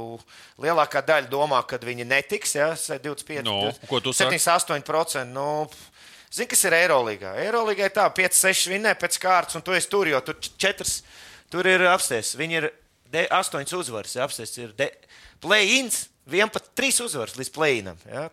[0.65, 2.55] lielākā daļa domā, ka viņi netiks.
[2.57, 4.39] Jā, 25, Nu, ko tu saki?
[4.41, 5.29] 78%.
[5.29, 5.69] Nu,
[6.33, 7.35] Zini, kas ir Eirolandā?
[7.37, 10.89] Eirolandā ir tā, 5, 6 vinnē pēc kārtas, un tu esi tur, jo tur 4,
[11.53, 12.33] tur ir apsties.
[12.39, 12.71] Viņi ir
[13.29, 14.73] 8 uzvaras, apsties ir
[15.37, 16.07] play-ins.
[16.29, 17.97] 11, 3 uzvaras līdz plēnam.
[18.07, 18.27] Ja?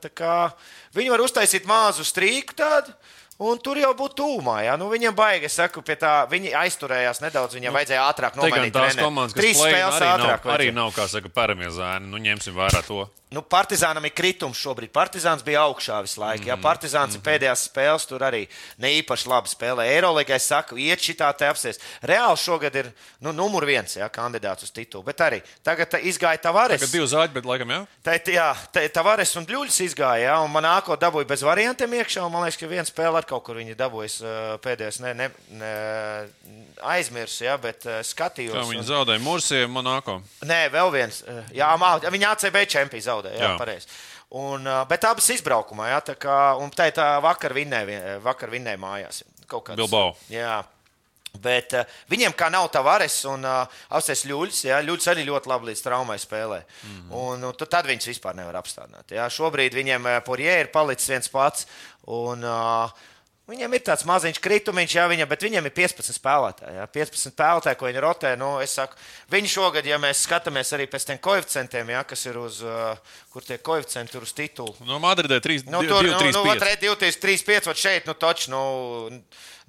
[0.95, 2.95] Viņi var uztaisīt mazu strīku tādu.
[3.41, 4.59] Un tur jau būtu tūmā.
[4.67, 4.75] Ja?
[4.77, 7.57] Nu, viņam baigi, es saku, pie tā viņi aizturējās nedaudz.
[7.57, 8.75] Viņam vajadzēja ātrāk nomainīt.
[8.75, 10.43] tās komandas, kas Trīs spēles arī nav, ātrāk.
[10.45, 10.75] arī vajadzēja.
[10.77, 12.11] nav, kā saka, paramie zēni.
[12.13, 13.07] Nu, ņemsim vērā to.
[13.31, 14.91] Nu, Partizānam ir kritums šobrīd.
[14.91, 16.49] Partizāns bija augšā visu laiku.
[16.49, 17.27] Jā, Partizāns mm -hmm.
[17.29, 19.85] pēdējās spēles tur arī ne īpaši labi spēlē.
[19.87, 21.79] Eirolandā es saku, iet šitā te apsies.
[22.03, 25.05] Reāli šogad ir nu, numur viens jā, kandidāts uz titulu.
[25.05, 26.81] Bet arī tagad izgāja Tavares.
[26.81, 27.87] Tagad divi zāģi, bet laikam jā.
[28.03, 30.25] Tā jā, tā Tavares un Ļuļs izgāja.
[30.27, 32.27] Jā, un man nāko dabūja bez variantiem iekšā.
[32.27, 34.21] un Man liekas, ka viena spēle ar kaut kur viņi dabūjas
[34.59, 35.01] pēdējais.
[35.01, 36.27] Ne, ne, ne,
[36.83, 38.59] aizmirsu, jā, bet skatījos.
[38.67, 40.23] Un- viņi zaudēja Mursiju, Monako.
[40.43, 41.23] Nē, vēl viens.
[41.55, 43.20] Jā, mā- viņa ACB čempions zaudēja.
[43.29, 43.59] Jā, Jā.
[43.59, 43.87] pareizi.
[44.31, 46.37] Un, bet abas izbraukumā, jā, tā kā,
[46.77, 49.23] tā tā vakar vinnēja, vakar vinnēja mājās.
[49.51, 50.15] Kaut kāds- Bilbao.
[50.31, 50.63] Jā.
[51.39, 55.71] Bet uh, viņiem kā nav tavares un uh, apsēs ļuļs, jā, ļuļs arī ļoti labi
[55.71, 56.65] līdz traumai spēlē.
[56.65, 56.97] Mm.
[56.97, 57.13] -hmm.
[57.21, 59.15] un, un tad viņus vispār nevar apstādināt.
[59.15, 59.29] Jā.
[59.31, 61.67] Šobrīd viņiem porjē ir palicis viens pats.
[62.07, 62.91] Un, uh,
[63.51, 66.77] Viņam ir tāds maziņš kritumiņš, jā, viņam, bet viņam ir 15 spēlētāji.
[66.79, 68.31] Jā, 15 spēlētāji, ko viņi rotē.
[68.39, 68.99] Nu, saku,
[69.33, 73.47] viņi šogad, ja mēs skatāmies arī pēc tiem koeficientiem, jā, kas ir uz, uh, kur
[73.47, 74.77] tie koeficienti ir uz titulu.
[74.87, 76.55] No Madridē 3, Nu, 2, tur 3, nu, nu, 5.
[76.55, 76.95] otrē, 2,
[77.27, 78.63] 3, 5, ot šeit, nu, toč, nu,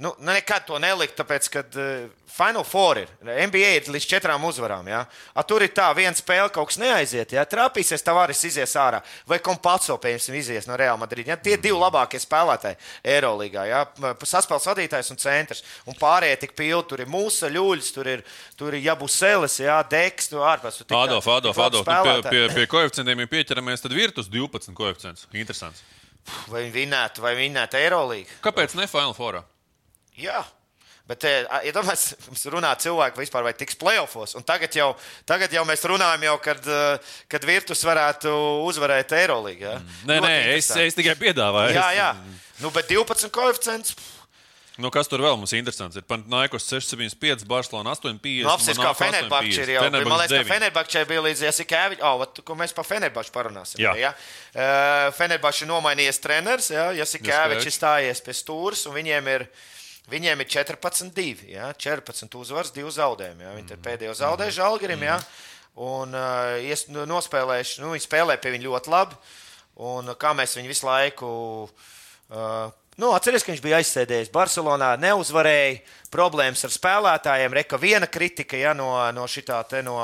[0.02, 3.10] nu, nekad to nelikt, tāpēc, ka uh, Final Four ir.
[3.22, 4.88] NBA ir līdz četrām uzvarām.
[4.90, 5.04] Ja?
[5.36, 9.42] A, tur ir tā, viena spēle kaut kas neaiziet, ja trāpīsies, tavaris izies ārā, vai
[9.44, 11.28] Kompāco, piemēram, izies no Real Madrid.
[11.30, 11.38] Ja?
[11.38, 12.80] Tie divi labākie spēlētāji
[13.14, 13.84] Eirolandā, ja?
[14.32, 15.64] saspēles vadītājs un centrs.
[15.86, 18.26] Un pārējie tik pilni, tur ir mūsu ļuļs, tur ir,
[18.58, 19.22] tur ir jābūs
[19.62, 19.82] ja?
[19.84, 20.82] deks, tur ārpus.
[20.82, 21.88] Tā- Adolf, Adolf, Adolf.
[21.88, 25.28] Nu, pie, pie, pie koeficientiem ja pieķeramies, tad virtus 12 koeficients.
[25.36, 25.84] Interesants.
[26.48, 28.40] Vai viņi vinētu, vai vinētu Eirolandā?
[28.46, 29.42] Kāpēc ne Final Four?
[30.20, 30.42] Jā,
[31.12, 31.26] Bet,
[31.68, 34.36] iedomājieties, ja mums runā cilvēki vispār, vai tiks playoffs.
[34.38, 34.92] Un tagad jau,
[35.28, 38.32] tagad jau mēs runājam, jau, kad, eh, kad Virtus varētu
[38.70, 39.58] uzvarēt Eirolandu.
[39.60, 39.76] Ja?
[40.06, 41.76] Nē, Ļoti nē, es, es tikai piedāvāju.
[41.76, 42.10] Jā, jā.
[42.62, 43.96] Nu, bet 12 koeficients.
[44.82, 45.98] Nu, kas tur vēl mums ir interesants?
[46.00, 48.46] Ir Panaikos 675, Barcelona 850.
[48.46, 49.84] Nu, apsies, kā Fenerbahčē ir jau.
[49.92, 52.06] Man liekas, ka Fenerbahčē bija līdz Jasikēvičam.
[52.08, 53.82] Oh, vat, ko mēs par Fenerbahču parunāsim.
[53.84, 53.92] Jā.
[54.00, 54.14] Ja?
[54.56, 56.88] Uh, Fenerbahče nomainījies treneris, ja?
[57.02, 59.48] Jasikēvičs stājies pie stūres un viņiem ir.
[60.12, 61.72] Viņiem ir 14, 2, ja?
[61.74, 63.48] 14 uzvaras, 2 zaudējumi.
[63.48, 63.54] Ja?
[63.56, 63.86] Viņi -hmm.
[63.86, 65.00] pēdējo zaudējuši Žalgirim.
[65.00, 65.12] Mm -hmm.
[65.12, 65.50] ja?
[65.76, 69.16] Un uh, es nospēlēšu, nu, viņi spēlē pie viņa ļoti labi.
[69.82, 71.28] Un kā mēs viņu visu laiku
[72.30, 75.80] uh, Nu, atcerieties, ka viņš bija aizsēdējis Barcelonā, neuzvarēja
[76.12, 77.56] problēmas ar spēlētājiem.
[77.56, 79.96] Reka viena kritika ja, no, no šitā te no,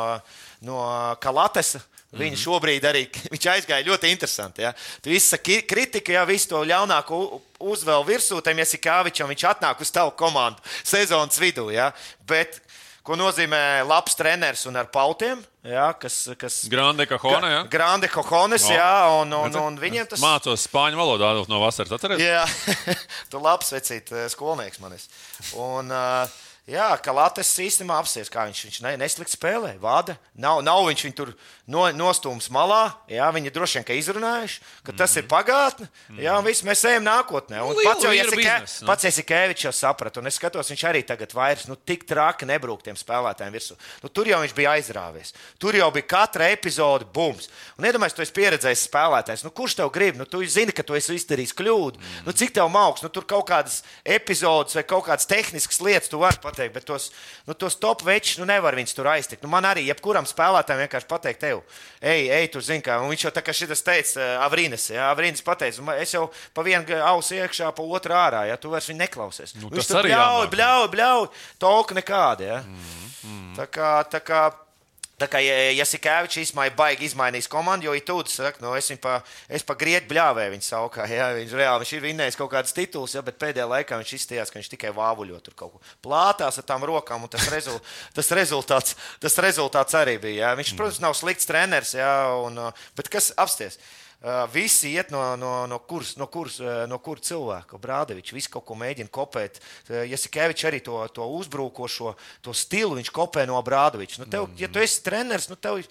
[0.65, 0.79] no
[1.21, 1.83] Kalatesa.
[2.11, 2.43] Viņa mm -hmm.
[2.43, 3.01] šobrīd arī
[3.33, 4.61] viņš aizgāja ļoti interesanti.
[4.61, 4.73] Ja.
[5.03, 10.61] Visa kritika, ja visu to ļaunāko uzvēl virsū, tam Jāsikāvičam viņš atnāk uz tavu komandu
[10.93, 11.69] sezonas vidū.
[11.71, 11.91] Ja.
[12.27, 12.61] Bet
[13.03, 15.43] ko nozīmē labs treneris un ar pautiem.
[15.67, 17.61] Jā, kas, kas, Grande Cahone, jā.
[17.71, 18.75] Grande Cahones, no.
[18.75, 20.21] jā, un, un, un viņiem tas.
[20.23, 22.23] Mācos spāņu valodā no vasaras, atceries?
[22.23, 22.45] Jā,
[23.31, 25.09] tu labs vecīt eh, skolnieks manis.
[25.59, 26.23] Un, uh,
[26.67, 30.17] Jā, ka Latvijas īstenībā apsies, kā viņš, viņš ne, neslikti spēlē, vada.
[30.35, 31.29] Nav, nav viņš viņu tur
[31.63, 32.89] no, nostūmis malā.
[33.07, 35.21] Jā, viņi droši vien izrunājuši, ka tas mm.
[35.21, 35.87] ir pagātne.
[36.19, 37.61] Jā, un viss mēs ejam nākotnē.
[37.63, 38.87] Un Lielu, pats jau Jasikē, nu.
[38.89, 42.83] pats Jasikēvičs jau saprata, un es skatos, viņš arī tagad vairs nu, tik traki nebrūk
[42.83, 43.79] tiem spēlētājiem virsū.
[44.03, 45.31] Nu, tur jau viņš bija aizrāvies.
[45.63, 47.47] Tur jau bija katra epizode bums.
[47.79, 49.45] Un iedomājieties, tu esi pieredzējis spēlētājs.
[49.47, 50.19] Nu, kurš tev grib?
[50.19, 52.03] Nu, tu zini, ka tu esi izdarījis kļūdu.
[52.03, 52.27] Mm.
[52.27, 56.19] Nu, cik tev mākslinieks, nu, tur kaut kādas epizodes vai kaut kādas tehniskas lietas tu
[56.19, 57.11] vari pateikt pateikt, bet tos,
[57.45, 59.43] nu, tos top večus nu, nevar viņus tur aiztikt.
[59.45, 61.61] Nu, man arī, jebkuram spēlētājam vienkārši pateikt, tev,
[62.01, 62.97] ej, ej, tu zini, kā.
[63.03, 66.65] Un viņš jau tā kā šis teica, uh, Avrīnas, ja Avrīnas pateica, es jau pa
[66.65, 69.57] vienu ausu iekšā, pa otru ārā, ja tu vairs viņu neklausies.
[69.61, 71.27] Nu, viņš tur bļauj, bļauj, bļauj,
[71.61, 72.47] tolka nekāda.
[72.47, 72.61] Ja?
[72.65, 73.51] Mm, mm.
[73.59, 74.47] Tā kā, tā kā
[75.17, 79.15] Tā kā Jasikevičs īstenībā baigi izmainījis komandu, jo Itūds saka, no nu, es viņu pa,
[79.49, 81.07] es pa grieķu bļāvēju viņu saukā.
[81.17, 84.53] Jā, viņš reāli viņš ir vinnējis kaut kādas titulas, jā, bet pēdējā laikā viņš izstījās,
[84.53, 87.79] ka viņš tikai vāvuļo tur kaut ko plātās ar tām rokām, un tas, rezul,
[88.17, 90.51] tas, rezultāts, tas rezultāts arī bija.
[90.51, 90.51] Jā.
[90.61, 92.13] Viņš, protams, nav slikts treneris, jā,
[92.45, 92.61] un,
[92.99, 93.81] bet kas apsties?
[94.49, 96.57] Visi iet no, no, no kuras no kurs,
[96.89, 97.77] no kur cilvēka.
[97.77, 99.59] Brādevičs visu kaut ko mēģina kopēt.
[100.09, 104.23] Jasikevičs arī to, to uzbrukošo to stilu viņš kopē no Brādeviča.
[104.23, 105.83] Nu, tev, ja tu esi treneris, nu, tev,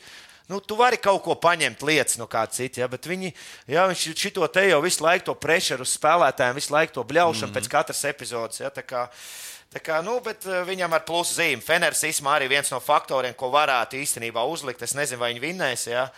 [0.51, 3.31] nu, tu vari kaut ko paņemt lietas no kāda cita, ja, bet viņi,
[3.71, 7.47] ja, viņš šito te jau visu laiku to prešeru uz spēlētājiem, visu laiku to bļaušanu
[7.47, 7.61] mm -hmm.
[7.63, 8.61] pēc katras epizodes.
[8.61, 9.07] Ja, tā kā,
[9.79, 10.19] kā, nu,
[10.67, 11.63] viņam ar plusu zīmi.
[11.63, 14.83] Feneris īstenībā arī viens no faktoriem, ko varētu īstenībā uzlikt.
[14.83, 15.87] Es nezinu, vai viņi vinnēs.
[15.87, 16.11] Ja?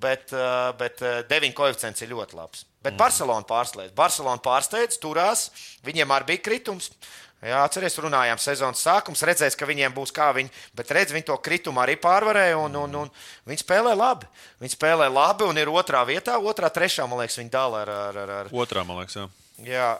[0.00, 2.66] Bet, eh, bet eh, deviņu koeficients ir ļoti labs.
[2.82, 3.00] Bet mm.
[3.00, 3.94] Barcelona pārsteidz.
[3.96, 5.48] Barcelona pārsteidz, turās,
[5.86, 6.92] viņiem arī bija kritums.
[7.38, 11.36] Jā, atcerieties, runājām sezonas sākums, redzēs, ka viņiem būs kā viņi, bet redz, viņi to
[11.38, 13.12] kritumu arī pārvarēja, un, un, un
[13.46, 14.26] viņi spēlē labi.
[14.58, 18.18] Viņi spēlē labi un ir otrā vietā, otrā, trešā, man liekas, viņi dala ar, ar,
[18.24, 18.50] ar, ar.
[18.50, 19.28] Otrā, man liekas, jā.
[19.68, 19.92] Jā.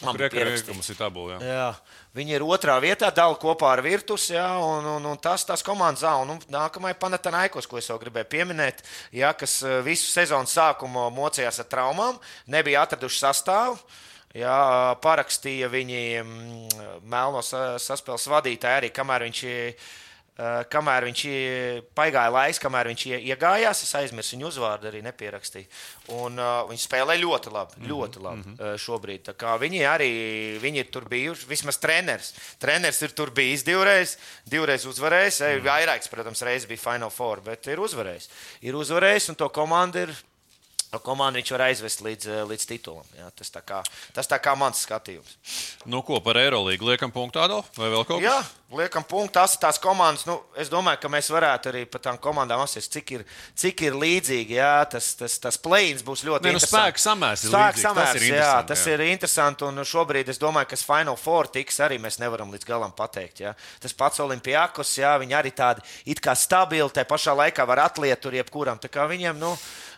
[0.00, 1.36] Man liekas, ka mums ir tabula.
[1.36, 1.52] Jā.
[1.52, 1.68] jā.
[2.16, 4.30] Viņi ir otrā vietā, dala kopā ar Virtus.
[4.32, 6.24] Jā, un, un, un tas tas komandas zāle.
[6.32, 8.80] Un nākamais Panatanaikos, ko es jau gribēju pieminēt,
[9.12, 12.16] jā, kas eh, visu sezonu sākumu mocījās ar traumām,
[12.48, 13.76] nebija atraduši sastāvu.
[14.36, 14.56] Jā,
[15.04, 19.86] parakstīja viņi mm, Melno saspēles vadītāju arī, kamēr viņš ir
[20.70, 21.22] kamēr viņš
[21.96, 25.68] pagāja laiks, kamēr viņš iegājās, es aizmirsu viņu uzvārdu, arī nepierakstīju.
[26.18, 28.82] Un, uh, viņi spēlē ļoti labi, mhm, ļoti labi mm -hmm.
[28.84, 29.32] šobrīd.
[29.64, 30.10] Viņi arī
[30.60, 32.34] viņi ir tur bijuši, vismaz treneris.
[32.60, 35.40] Treneris ir tur bijis divreiz, divreiz uzvarējis.
[35.40, 35.66] Mm -hmm.
[35.66, 38.28] Vairākas, protams, reizes bija Final Four, bet ir uzvarējis.
[38.60, 40.14] Ir uzvarējis un to komandu ir
[41.02, 43.06] komandu viņš var aizvest līdz, eh, līdz titulam.
[43.18, 43.82] Jā, tas, tā kā,
[44.14, 45.36] tas tā kā mans skatījums.
[45.84, 48.22] Nu, ko par Eirolandu liekam punktu Adolf, vai vēl kaut ko?
[48.22, 48.38] Jā,
[48.72, 49.34] liekam punktu.
[49.36, 50.26] Tās ir tās komandas.
[50.26, 53.98] Nu, es domāju, ka mēs varētu arī par tām komandām apspriest, cik ir, cik ir
[53.98, 54.56] līdzīgi.
[54.56, 57.46] Jā, tas tas, tas plēns būs ļoti ne, nu, spēks samērs.
[57.46, 58.94] Spēks samērs, tas ir jā, tas jā.
[58.94, 59.66] ir interesanti.
[59.66, 63.42] Un šobrīd es domāju, ka Final Four tiks arī mēs nevaram līdz galam pateikt.
[63.44, 63.54] Jā.
[63.82, 68.36] Tas pats Olimpijakos, viņi arī tādi it kā stabili, tā pašā laikā var atliet tur
[68.36, 68.80] jebkuram.
[68.82, 69.54] Tā kā viņiem, nu,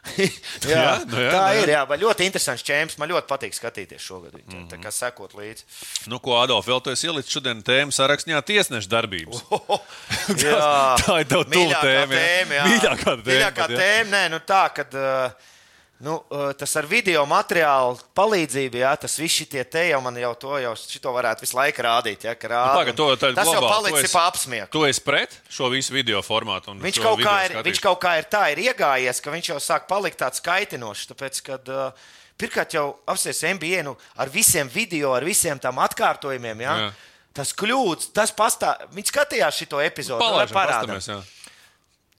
[0.19, 1.63] jā, jā, nu jā, tā nu jā.
[1.63, 1.73] ir.
[1.75, 2.99] Jā, ļoti interesants čempions.
[3.01, 4.37] Man ļoti patīk skatīties šogad.
[4.39, 4.69] Mm -hmm.
[4.71, 5.65] Tā kā sekot līdzi.
[6.07, 9.45] Nu, ko Adolf, vēl tu esi ielicis šodien tēmu sarakstā tiesneša darbības.
[9.51, 9.81] Oh,
[10.45, 12.15] jā, tā ir tev tuva tēma.
[12.15, 12.65] tēma jā.
[12.65, 13.31] Mīļākā tēma.
[13.31, 14.95] Mīļākā tēma, nē, nu tā, kad.
[14.95, 15.55] Uh,
[15.99, 16.15] Nu,
[16.55, 20.75] tas ar video materiālu palīdzību, jā, tas viss šitie te jau man jau to jau
[20.79, 22.29] šito varētu visu laiku rādīt.
[22.29, 24.71] Jā, rāda, nu, Pagad, to, tas globāli, jau palicis pa apsmieku.
[24.77, 26.77] Tu esi pret šo visu video formātu?
[26.79, 29.91] Viņš kaut, kā ir, viņš kaut kā ir tā ir iegājies, ka viņš jau sāk
[29.91, 31.11] palikt tāds kaitinošs.
[31.11, 32.09] Tāpēc, kad, uh,
[32.39, 36.67] pirmkārt jau apsies NBA nu, ar visiem video, ar visiem tām atkārtojumiem.
[36.69, 36.97] Jā, jā
[37.39, 38.89] Tas kļūdas, tas pastāv.
[38.95, 41.19] Viņi skatījās šo epizodu, lai Palaižam, jā.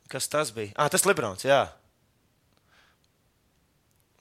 [0.09, 0.71] Kas tas bija?
[0.79, 1.65] Ah, tas Lebrons, jā.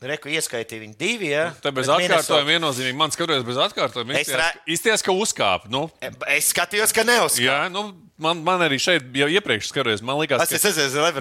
[0.00, 1.30] Reku ieskaitīja viņi divi.
[1.32, 1.48] Ja?
[1.62, 2.94] Te bez Bet atkārtojuma viennozīmīgi.
[2.94, 5.66] Man skatoties bez atkārtojuma, Es re- izties, ka uzkāp.
[5.68, 7.42] Nu, Minnesota- Es skatījos, ka neuzskatījos.
[7.42, 10.58] jā, nu, man, man arī šeit jau iepriekš skatoties, man liekas, Tas ir.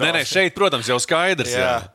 [0.06, 1.50] Nē, nē, šeit, protams, jau skaidrs.
[1.58, 1.58] Jā.
[1.58, 1.90] Jā.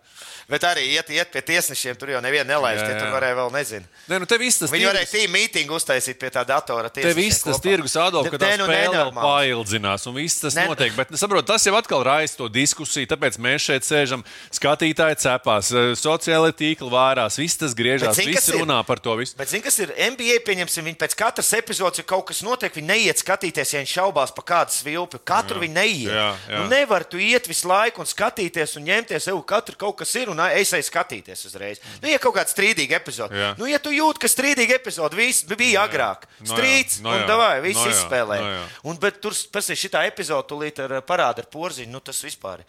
[0.49, 2.83] Bet arī iet, iet pie tiesnešiem, tur jau nevienu nelaist.
[2.83, 3.15] Jā, Ja tur jā.
[3.15, 3.85] varēja vēl nezinu.
[4.09, 6.91] Nē, nu, Viņi varēja tirgus- tīm mītingu uztaisīt pie tā datora.
[6.93, 10.95] Te viss tas tirgus Adolf, ka tā nu, spēle paildzinās, un viss tas Ne- notiek.
[10.97, 15.95] Bet, saprot, tas jau atkal raisa to diskusiju, tāpēc mēs šeit sēžam, skatītāji cepās, eh,
[15.99, 18.61] sociālai tīkli vārās, viss tas griežās, Bet kas viss ir?
[18.65, 19.37] runā par to visu.
[19.37, 20.39] Bet, zini, kas ir NBA?
[20.45, 24.35] Pieņemsim, viņi pēc katras epizodes, ja kaut kas notiek, viņi neiet skatīties, ja viņi šaubās
[24.35, 25.19] par kādu svilpi.
[25.25, 26.13] Katru viņi neiet.
[26.13, 26.59] Jā, jā.
[26.59, 30.29] Nu, nevar tu iet visu laiku un skatīties un ņemties, jau katru kaut kas ir
[30.33, 31.81] un ā, es eju skatīties uzreiz.
[32.03, 33.53] Nu, ja kaut kāda strīdīga epizode, Jā.
[33.61, 36.57] nu, ja tu jūti, ka strīdīga epizode viss bija agrāk, Nu jā.
[36.57, 37.29] strīds Nu un jā.
[37.29, 37.95] davai, viss Nu jā.
[37.97, 38.41] izspēlē.
[38.43, 38.65] Nu jā.
[38.91, 42.65] Un, bet tur, pēc šī epizode, tūlīt ar parādu ar porziņu, nu, tas vispār.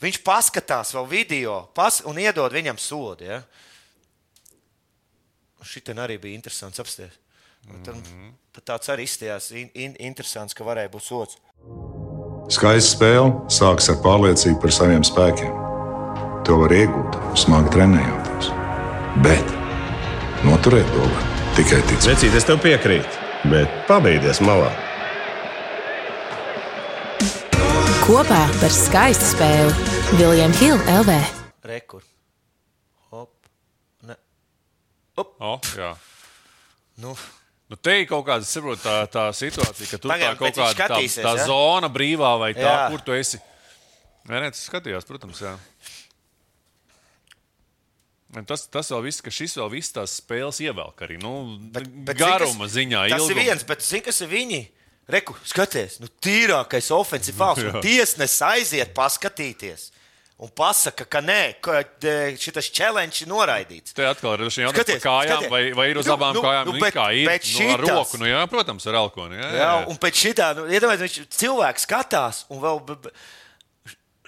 [0.00, 3.24] Viņš paskatās vēl video pas, un iedod viņam sodu.
[3.24, 3.42] Ja?
[5.66, 7.16] Šitien arī bija interesants apstāties.
[7.82, 7.98] Tad,
[8.54, 11.40] tad tāds arī izstājās in, in, interesants, ka varēja būt sots.
[12.54, 15.65] Skaista spēle sākas ar pārliecību par saviem spēkiem.
[16.46, 18.50] To var iegūt, smagi trenējoties.
[19.24, 19.48] Bet
[20.46, 21.24] noturēt to var
[21.56, 22.06] tikai ticēt.
[22.12, 24.68] Vecīt, es tev piekrītu, bet pabeigties malā.
[28.06, 31.16] Kopā par skaistu spēli Viljams Hilde LV.
[31.66, 32.04] Rekur.
[33.10, 33.32] Hop.
[34.06, 34.14] Ne.
[35.18, 35.96] O, jā.
[37.02, 37.16] Nu,
[37.66, 40.84] Nu, te ir kaut kāda saprot, tā, tā situācija, ka tur Pagaid, tā kaut kāda
[40.86, 41.46] tā, tā ja?
[41.48, 42.84] zona brīvā vai tā, Jā.
[42.92, 43.40] kur tu esi.
[44.30, 45.56] Nē, nē, tas skatījās, protams, jā.
[48.46, 51.16] Tas, tas vēl viss, ka šis vēl viss tās spēles ievelk arī.
[51.22, 53.06] Nu, bet, bet, garuma ziņā.
[53.08, 53.44] kas, tas ir ilguma.
[53.46, 54.62] viens, bet zini, kas ir viņi?
[55.08, 57.62] Reku, skaties, nu, tīrākais ofensīvs.
[57.86, 59.92] Tiesnesis aiziet paskatīties.
[60.36, 61.78] Un pasaka, ka nē, ka
[62.36, 63.94] šis challenge ir noraidīts.
[63.96, 65.52] Te atkal ir šī jautājuma par kājām, skaties.
[65.54, 66.66] vai, vai ir uz Nu, abām nu, kājām.
[66.68, 69.38] nu, bet- kā ir bet nu, ar šitas- roku, nu, jā, protams, ar elkoni.
[69.40, 72.82] Jā, jā, Jā, un pēc šitā, nu, iedomājieties, cilvēks skatās un vēl.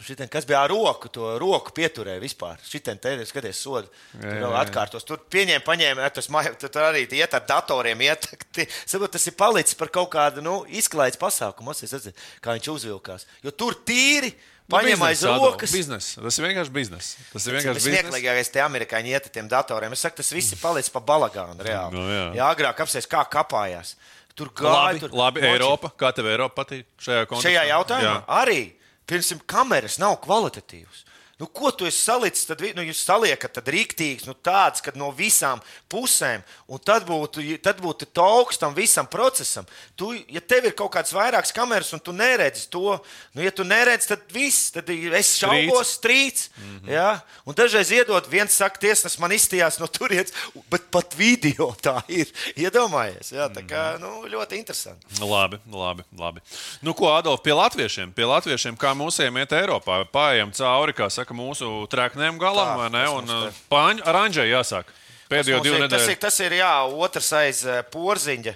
[0.09, 2.57] Šitien, kas bija ar roku, to roku pieturēja vispār.
[2.64, 3.90] Šitien te ir skaties, sodu.
[4.16, 5.05] Tur vēl atkārtos.
[5.09, 8.01] Tur pieņēma, paņēma, tas maja- tur arī iet ar datoriem.
[8.09, 8.29] Iet,
[8.88, 11.77] Saprot, tas ir palicis par kaut kādu nu, izklaides pasākumu.
[11.77, 13.27] Es redzēju, kā viņš uzvilkās.
[13.44, 14.33] Jo tur tīri
[14.68, 15.73] paņem aiz rokas.
[15.73, 16.21] biznesa.
[16.25, 17.27] Tas ir vienkārši biznesa.
[17.33, 18.03] Tas ir vienkārši biznesa.
[18.03, 19.92] smieklīgākais, tie amerikāņi iet ar tiem datoriem.
[19.97, 21.97] Es saku, tas viss ir palicis pa balagānu reāli.
[21.97, 22.25] Nu, jā.
[22.40, 23.94] jā, agrāk apsēs, kā kapājās.
[24.38, 24.92] Tur gāja.
[24.94, 25.88] Labi, tur labi Eiropa.
[25.99, 27.49] Kā tev Eiropa patīk šajā kontekstā?
[27.49, 28.21] Šajā jautājumā Jā.
[28.38, 28.61] arī
[29.09, 31.05] pirmsim, kameras nav kvalitatīvas.
[31.38, 32.46] Nu, ko tu esi salicis?
[32.48, 37.44] Tad nu, jūs saliekat tad rīktīgs, nu, tāds, ka no visām pusēm, un tad būtu,
[37.62, 39.66] tad būtu tauks tam visam procesam.
[39.94, 42.98] Tu, ja tev ir kaut kāds vairāks kameras, un tu neredzi to,
[43.35, 46.48] nu, ja tu neredzi, tad viss, tad es šaubos, strīds.
[46.57, 46.81] Mm.
[46.81, 46.90] -hmm.
[46.92, 47.20] ja?
[47.44, 50.33] Un dažreiz iedod, viens saka, tiesnesis man izstījās no turienes,
[50.70, 52.27] bet pat video tā ir.
[52.57, 54.03] Iedomājies, jā, tā kā, Mhm.
[54.03, 55.07] nu, ļoti interesanti.
[55.20, 56.40] Nu, Labi, labi, labi.
[56.83, 58.12] Nu, ko, Adolf, pie latviešiem?
[58.12, 62.88] Pie latviešiem, kā mūsiem iet Eiropā, pārējām cauri, kā saka, mūsu treknēm galam, Tā, vai
[62.95, 63.05] ne?
[63.12, 64.93] Un uh, pāņu ar Anģēju jāsāk.
[65.29, 66.12] Pēdējo divu ir, tas, nedēļu.
[66.12, 66.75] ir, tas ir jā,
[67.07, 68.55] otrs aiz eh, porziņa.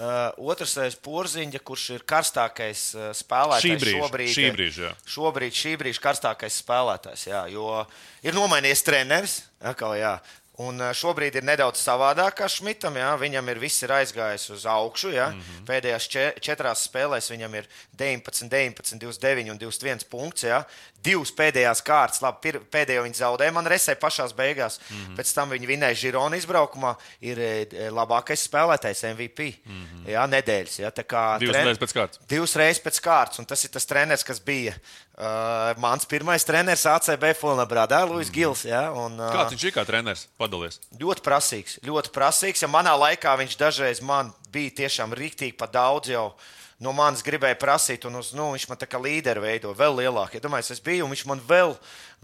[0.00, 4.30] Uh, otrs aiz porziņa, kurš ir karstākais uh, spēlētājs Šī brīža, šobrīd.
[4.32, 4.92] šī brīža, jā.
[5.12, 7.82] Šobrīd šī brīža karstākais spēlētājs, jā, jo
[8.24, 9.34] ir nomainījies treneris.
[9.60, 10.14] Atkal, jā.
[10.60, 12.96] Un uh, šobrīd ir nedaudz savādāk kā Šmitam.
[13.00, 13.14] Jā.
[13.20, 15.12] Viņam ir viss ir aizgājis uz augšu.
[15.14, 15.30] Jā.
[15.32, 15.40] Mm.
[15.40, 15.66] -hmm.
[15.70, 20.44] Pēdējās če, četrās spēlēs viņam ir 19, 19, 29 un 21 punkts.
[20.44, 20.64] Jā.
[21.02, 24.78] Divas pēdējās kārtas, labi, pir, pēdējo viņi zaudēja man resē pašā beigās.
[24.90, 24.96] Mm.
[24.96, 25.16] -hmm.
[25.16, 26.94] Pēc tam viņi vinēja Žirona izbraukumā.
[27.20, 29.52] Ir e, labākais spēlētājs MVP.
[29.64, 30.08] Mm -hmm.
[30.12, 30.78] Jā, nedēļas.
[30.80, 30.90] Jā.
[30.90, 32.20] Divas tren- reizes pēc kārtas.
[32.28, 36.86] Divas reizes pēc kārtas, un tas ir tas treneris, kas bija uh, mans pirmais treneris
[36.86, 38.64] ACB Fulnabrādā, Luis Gils.
[38.64, 40.28] Ja, un, uh, Kāds viņš ir kā treneris?
[40.38, 40.80] Padalies.
[41.00, 42.62] ļoti prasīgs, ļoti prasīgs.
[42.62, 46.34] Ja manā laikā viņš dažreiz man bija tiešām rīktīgi pa daudz jau.
[46.80, 50.38] No manis gribēja prasīt, un uz, nu, viņš man tā kā līderi veido vēl lielāku.
[50.38, 51.74] Ja domāju, es biju, un viņš man vēl,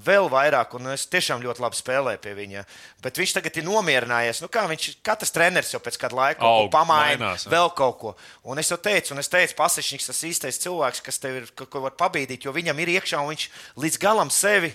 [0.01, 2.65] vēl vairāk, un es tiešām ļoti labi spēlēju pie viņa.
[3.05, 4.41] Bet viņš tagad ir nomierinājies.
[4.41, 8.15] Nu, kā viņš, katrs treneris jau pēc kāda laika Aug, pamaina, mainās, vēl kaut ko.
[8.49, 11.69] Un es jau teicu, un es teicu, Pasečniks, tas īstais cilvēks, kas tev ir, ko,
[11.69, 13.51] ko var pabīdīt, jo viņam ir iekšā, un viņš
[13.85, 14.73] līdz galam sevi.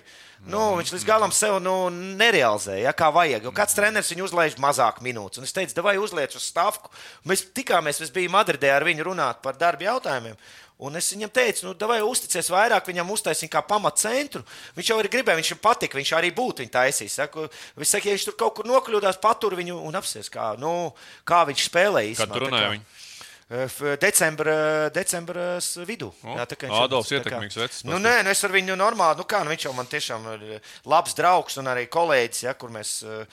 [0.49, 1.75] Nu, viņš līdz galam sev nu,
[2.17, 3.45] nerealizē, ja, kā vajag.
[3.45, 5.37] Jo kāds treneris viņu uzlaiž mazāk minūtes.
[5.37, 6.89] Un es teicu, vai uzliec uz stāvku.
[7.29, 10.39] Mēs tikāmies, mēs bijām Madridē ar viņu runāt par darba jautājumiem.
[10.81, 14.41] Un es viņam teicu, nu, vai uzticies vairāk viņam, uztaisīt kā pamatcentru.
[14.73, 17.19] Viņš jau ir gribējis, viņš viņam patika, viņš arī būtu viņa taisījis.
[17.21, 17.45] Saku,
[17.77, 20.73] viņš saka, ja viņš tur kaut kur nokļūdās, patur viņu un apsies, kā, nu,
[21.21, 22.17] kā viņš spēlēja.
[22.23, 23.10] Kad īsumā, tu
[23.51, 26.11] eh, f- decembra, decembra s- vidū.
[26.23, 28.77] O, Jā, tā kā viņš Adolfs kā- ietekmīgs vecs, Nu, nē, nu es ar viņu
[28.79, 32.53] normāli, nu kā, nu viņš jau man tiešām ir labs draugs un arī kolēģis, ja,
[32.53, 33.25] kur mēs eh,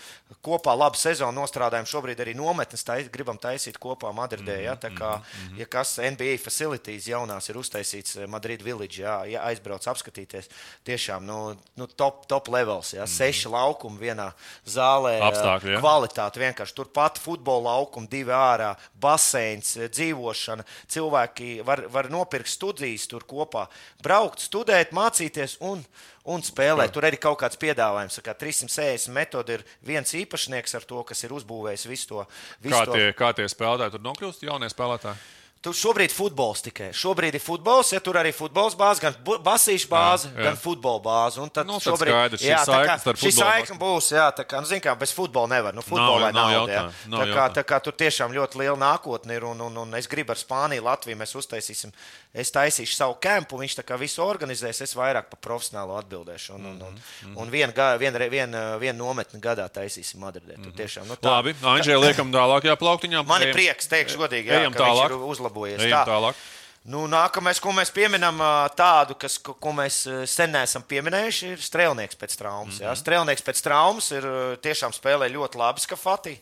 [0.45, 1.87] kopā labu sezonu nostrādājam.
[1.87, 4.59] Šobrīd arī nometnes tais, gribam taisīt kopā Madridē.
[4.62, 5.23] Ja, tā kā,
[5.57, 10.49] ja kas NBA facilities jaunās ir uztaisīts eh, Madrid Village, ja, ja aizbrauc apskatīties,
[10.85, 14.33] tiešām nu, nu, top, top levels, ja, seši laukumi vienā
[14.66, 15.19] zālē.
[15.21, 15.81] eh, Apstākļi, ja.
[15.81, 20.65] Kvalitāte vienkārši turpat futbola laukuma, divi ārā, baseins, eh, dzīvošana.
[20.89, 23.67] Cilvēki var, var nopirkt studijas tur kopā,
[24.03, 25.83] braukt, studēt, mācīties un,
[26.29, 26.93] un spēlēt.
[26.95, 28.21] Tur arī kaut kāds piedāvājums.
[28.25, 32.25] Kā 360 metode ir viens īpašnieks ar to, kas ir uzbūvējis visu to.
[32.65, 32.97] Visu Kā to.
[32.97, 35.38] tie, kā tie spēlētāji tur nokļūst, jaunie spēlētāji?
[35.59, 36.93] Tur šobrīd futbols tikai.
[36.95, 41.01] Šobrīd ir futbols, ja tur arī futbols bāze, gan basīšu bāze, Jā, jā, gan futbola
[41.03, 41.41] bāze.
[41.43, 44.67] Un tad Nu, šobrīd skaidrs, jā, tā kā- šī saikne būs, jā, tā kā, nu,
[44.71, 45.75] zin kā, bez futbola nevar.
[45.75, 49.35] Nu, futbolā Nav- nav nav, nav, tā, kā, tā kā tur tiešām ļoti liela nākotne
[49.35, 51.91] ir, un, un, un es gribu ar Spāniju, Latviju, mēs uztaisīsim,
[52.33, 56.55] es taisīšu savu kempu, viņš tā kā visu organizēs, es vairāk par profesionālu atbildēšu.
[56.55, 56.95] Un, un, un,
[57.25, 60.55] Mhm, un vienu vien, vien, vien, nometni gadā taisīsim Madridē.
[60.63, 63.27] Tur tiešām, nu, tā- Labi, Anģēla, liekam tālākajā plauktiņā.
[63.27, 65.09] Man ir prieks, teikšu godīgi, jā, Ejam tālāk.
[65.49, 65.83] Uzlabojies.
[65.89, 66.47] Ejam tālāk.
[66.89, 68.39] Nu, nākamais, ko mēs pieminam,
[68.79, 72.79] tādu, kas, ko, ko mēs sen neesam pieminējuši, ir strēlnieks pēc traumas.
[72.79, 73.01] Mm -hmm.
[73.03, 74.25] Strēlnieks pēc traumas ir
[74.63, 76.39] tiešām spēlē ļoti labi skafati.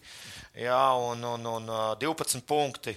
[0.56, 2.96] Jā, un, un, un ā, 12 punkti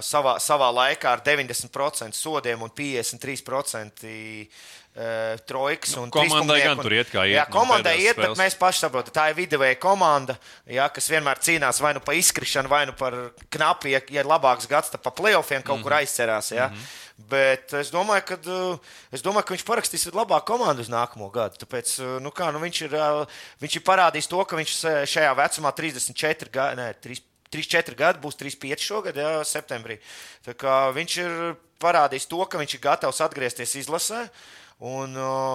[0.00, 4.48] savā, savā laikā ar 90% sodiem un 53%
[4.96, 5.94] ā, trojkas.
[5.96, 8.30] Nu, un komandai trīspunktnieku gan un- tur iet kā iet, Jā, nu, komandai iet, bet
[8.30, 8.38] spēles.
[8.40, 12.68] mēs paši saprotam, tā ir viduvēja komanda, jā, kas vienmēr cīnās vai nu par izkrišanu,
[12.68, 13.12] vai nu par
[13.50, 15.82] knapi, ja, ja ir labāks gads, tad pa playoffiem kaut mm -hmm.
[15.82, 16.50] kur aizcerās.
[16.50, 16.68] Jā.
[16.70, 17.04] Mm -hmm.
[17.16, 18.78] Bet es domāju, ka, uh,
[19.10, 21.56] es domāju, ka viņš parakstīs labāku komandu uz nākamo gadu.
[21.56, 23.26] Tāpēc uh, nu kā, nu viņš, ir, uh,
[23.60, 24.72] viņš ir parādījis to, ka viņš
[25.08, 26.76] šajā vecumā 34 gadi.
[26.76, 29.98] Ne, 3, 3-4 gadi, būs 3-5 šogad, jā, septembrī.
[30.44, 34.28] Tā viņš ir parādījis to, ka viņš ir gatavs atgriezties izlasē.
[34.76, 35.14] Un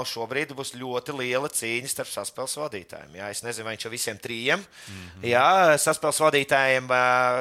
[0.09, 3.19] šobrīd būs ļoti liela cīņa starp saspēles vadītājiem.
[3.19, 4.63] Jā, es nezinu, vai viņš ar visiem trijiem.
[4.63, 5.27] Mm -hmm.
[5.29, 6.87] Jā, saspēles vadītājiem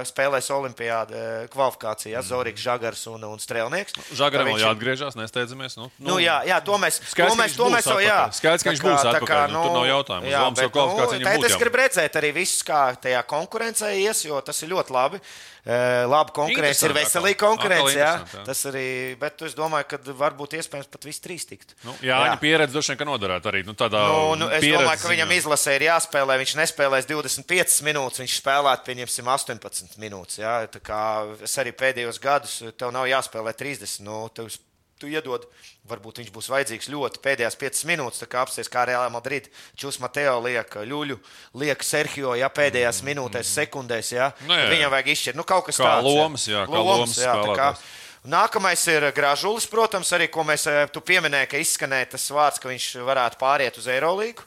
[0.05, 2.29] spēlēs Olimpijāda kvalifikācijā mm -hmm.
[2.29, 3.97] Zorgs, Žagars un, un Strēlnieks.
[4.13, 5.77] Žagaram vēl viņš jāatgriežas, nesteidzamies.
[5.77, 8.29] Nu, Nu, jā, jā, to mēs, Skaidrs, to mēs, to mēs jau, jā.
[8.33, 10.27] Skaidrs, ka viņš būs atpakaļ, kā, nu, tur nav jautājumu.
[10.27, 10.75] Uz jā, Omska bet,
[11.13, 14.93] viņam tā Es gribu redzēt arī visus, kā tajā konkurencē ies, jo tas ir ļoti
[14.93, 15.21] labi.
[15.61, 18.13] Eh, Labi, konkurence ir veselīga konkurence, jā.
[18.25, 18.45] jā.
[18.47, 18.85] Tas arī,
[19.21, 21.75] bet es domāju, ka varbūt iespējams pat visi trīs tikt.
[21.85, 24.87] Nu, jā, viņa pieredze droši vien, ka noderētu arī nu, tādā Nu, nu, es pieredzes
[24.87, 26.39] domāju, ka viņam izlasē ir jāspēlē.
[26.41, 30.41] Viņš nespēlēs 25 minūtes, viņš spēlētu, pieņemsim, 18 minūtes.
[30.41, 30.57] Jā.
[30.73, 31.03] Tā kā
[31.45, 34.01] es arī pēdējos gadus, tev nav jāspēlē 30.
[34.07, 34.25] Nu,
[35.01, 35.47] tu iedod,
[35.89, 38.21] varbūt viņš būs vajadzīgs ļoti pēdējās 5 minūtes.
[38.23, 39.49] Tā kā apsties kā Reāla Madrid,
[39.81, 41.17] Čus Mateo liek ļuļu,
[41.63, 44.71] liek Sergio, ja pēdējās minūtēs, sekundēs, ja, Nu, jā, jā.
[44.77, 45.41] viņam vajag izšķirt.
[45.41, 46.05] Nu, kaut kas Kā tāds.
[46.13, 47.89] lomas, jā, kā lomas jā, kā- spēlētājs.
[48.31, 52.69] Nākamais ir Gražulis, protams, arī ko mēs eh, tu pieminēji, ka izskanēja tas vārds, ka
[52.69, 54.45] viņš varētu pāriet uz Eirolīgu.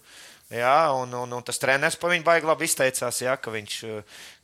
[0.53, 3.75] Jā, un, un, un tas treneris par viņu baigi labi izteicās, jā, ka viņš,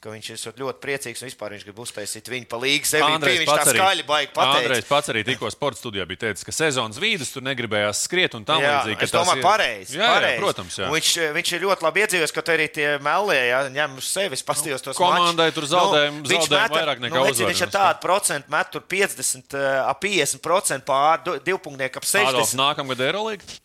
[0.01, 3.09] ka viņš ir ļoti priecīgs un vispār viņš grib uztaisīt viņu pa līgas MVP.
[3.19, 4.87] Andrejs Viņš tā skaļi baigi Andrejs pateica.
[4.89, 8.63] pats arī tikko sporta studijā bija teicis, ka sezonas vidus tur negribējās skriet un tam
[8.63, 9.05] Jā, līdzīgi.
[9.05, 9.97] es domāju, ir- pareizi.
[9.99, 10.41] Jā, jā, pareizi.
[10.41, 10.79] protams.
[10.81, 10.87] Jā.
[10.89, 14.41] Un Viņš, viņš ir ļoti labi iedzīvojis, ka arī tie melie, ja ņem uz sevis,
[14.49, 15.59] paskatījos tos komandai mačus.
[15.59, 18.81] tur zaudējumi- viņš zaudējumi meta- vairāk nekā nu, redzi, Viņš ir tādu procentu met tur
[18.81, 22.33] 50, eh, ap 50% pār du- divpunktnieku ap 60.
[22.33, 23.59] Adolf, nākamgad Eirolīga?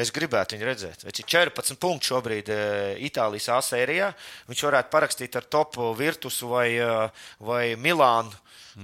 [0.00, 1.02] Es gribētu viņu redzēt.
[1.06, 4.12] Viņš ir 14 punkti šobrīd eh, Itālijas A sērijā.
[4.48, 8.32] Viņš varētu parakstīt ar topu Virtusu vai, eh, vai Milānu.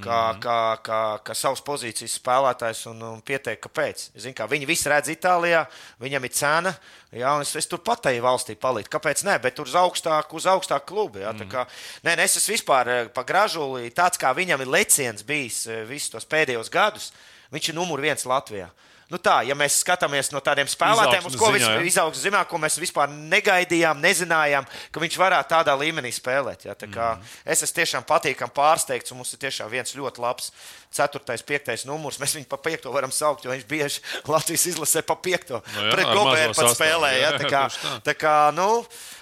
[0.03, 0.41] Kā, Mhm.
[0.43, 4.09] kā, kā, kā savas pozīcijas spēlētājs un, un pieteikt, kāpēc.
[4.19, 5.63] Zin, kā, viņi visi redz Itālijā,
[6.03, 6.73] viņam ir cena.
[7.15, 8.91] Jā, es, es tur pat eju valstī palikt.
[8.91, 9.23] Kāpēc?
[9.25, 11.23] Nē, bet tur uz augstāku, uz augstāku klubu.
[11.23, 11.49] Jā, mm.
[11.49, 11.65] kā,
[12.03, 13.95] nē, nē, es esmu vispār eh, pa gražuli.
[13.95, 17.13] Tāds kā viņam ir leciens bijis eh, visus tos pēdējos gadus,
[17.55, 18.67] viņš ir numur viens Latvijā.
[19.07, 21.59] Nu tā, ja mēs skatāmies no tādiem spēlētājiem, uz ko jā.
[21.79, 26.67] viņš izaugs zinā, ko mēs vispār negaidījām, nezinājām, ka viņš varētu tādā līmenī spēlēt.
[26.67, 26.75] Ja?
[26.75, 27.37] Tā Kā, mm.
[27.55, 30.51] Es esmu tiešām patīkami pārsteigts, un mums ir tiešām viens ļoti labs
[30.99, 32.19] 4, 5 numurs.
[32.19, 34.03] Mēs viņu pa 5 varam saukt, jo viņš bieži
[34.33, 35.55] Latvijas izlasē pa 5.
[35.55, 37.13] Nu jā, Pret mazo pat spēlē.
[37.15, 37.31] jā, Ja?
[37.31, 37.99] jā, Tā kā, tā.
[38.11, 38.71] tā kā, nu,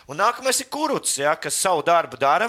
[0.09, 1.37] un nākamais ir Kuruts, ja?
[1.37, 2.49] kas savu darbu dara.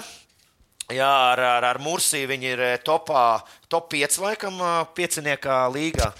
[0.86, 3.40] Jā, ar, ar, ar Mursiju viņi ir eh, topā,
[3.72, 4.60] top 5 laikam
[4.96, 6.10] pieciniekā līgā.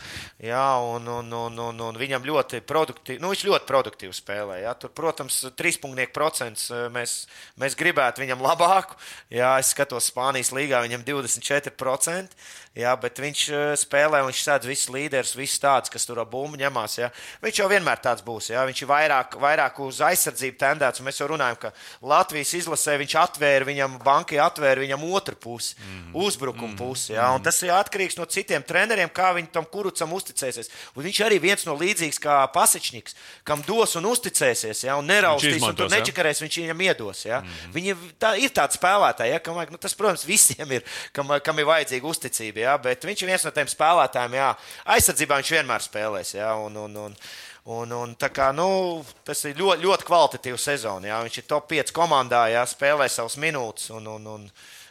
[0.42, 4.60] Jā, un, un, un, un, un viņam ļoti produktīvi, nu, viņš ļoti produktīvi spēlē.
[4.64, 4.74] Jā.
[4.76, 7.22] Tur, protams, trīspunktnieku procents mēs,
[7.60, 8.98] mēs gribētu viņam labāku.
[9.32, 12.36] Jā, es skatos Spānijas līgā, viņam 24%.
[12.76, 13.42] Jā, bet viņš
[13.80, 16.98] spēlē, viņš sēdz visus līderus, visus tādus, kas tur bumbu ņemās.
[16.98, 17.08] Jā.
[17.40, 18.50] Viņš jau vienmēr tāds būs.
[18.52, 18.66] Jā.
[18.68, 21.00] Viņš ir vairāk, vairāk uz aizsardzību tendēts.
[21.06, 21.70] Mēs jau runājam, ka
[22.04, 26.12] Latvijas izlasē viņš atvēra viņam, bankai atvēra viņam otru pusi, mm.
[26.26, 26.76] uzbrukuma mm.
[26.82, 27.14] pusi.
[27.16, 27.30] Jā.
[27.36, 30.70] Un tas ir atkarīgs no citiem treneriem, kā viņi tam kurucam uzticēsies.
[30.96, 33.16] Un viņš arī viens no līdzīgs kā Pasečniks,
[33.46, 37.24] kam dos un uzticēsies, jā, un neraustīs, un tur nečakarēs, viņš viņam iedos.
[37.28, 37.42] Jā.
[37.42, 37.72] Mm.
[37.76, 41.68] Viņi tā, ir tādi spēlētāji, jā, kam, nu, tas, protams, visiem ir, kam, kam ir
[41.68, 44.52] vajadzīga uzticība jā, bet viņš ir viens no tiem spēlētājiem, jā,
[44.96, 46.36] aizsardzībā viņš vienmēr spēlēs.
[46.38, 47.20] Jā, un, un, un,
[47.66, 51.02] Un, un, kā, nu, tas ir ļoti, ļoti kvalitatīvs sezons.
[51.02, 53.88] Viņš ir top 5 komandā, jā, spēlē savas minūtes.
[53.96, 54.44] Un, un, un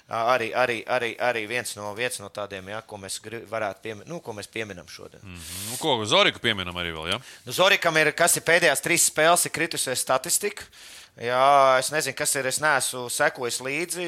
[0.09, 4.19] arī, arī, arī, arī viens, no, viens no tādiem, jā, ko mēs varētu pieminēt, nu,
[4.21, 5.21] ko mēs pieminam šodien.
[5.23, 5.69] Mm -hmm.
[5.71, 7.09] nu, ko Zoriku pieminam arī vēl?
[7.13, 7.19] Ja?
[7.45, 10.63] Nu, Zorikam ir, kas ir pēdējās trīs spēles, ir kritusies statistika.
[11.15, 12.47] Jā, es nezinu, kas ir.
[12.49, 14.07] Es neesmu sekojis līdzi.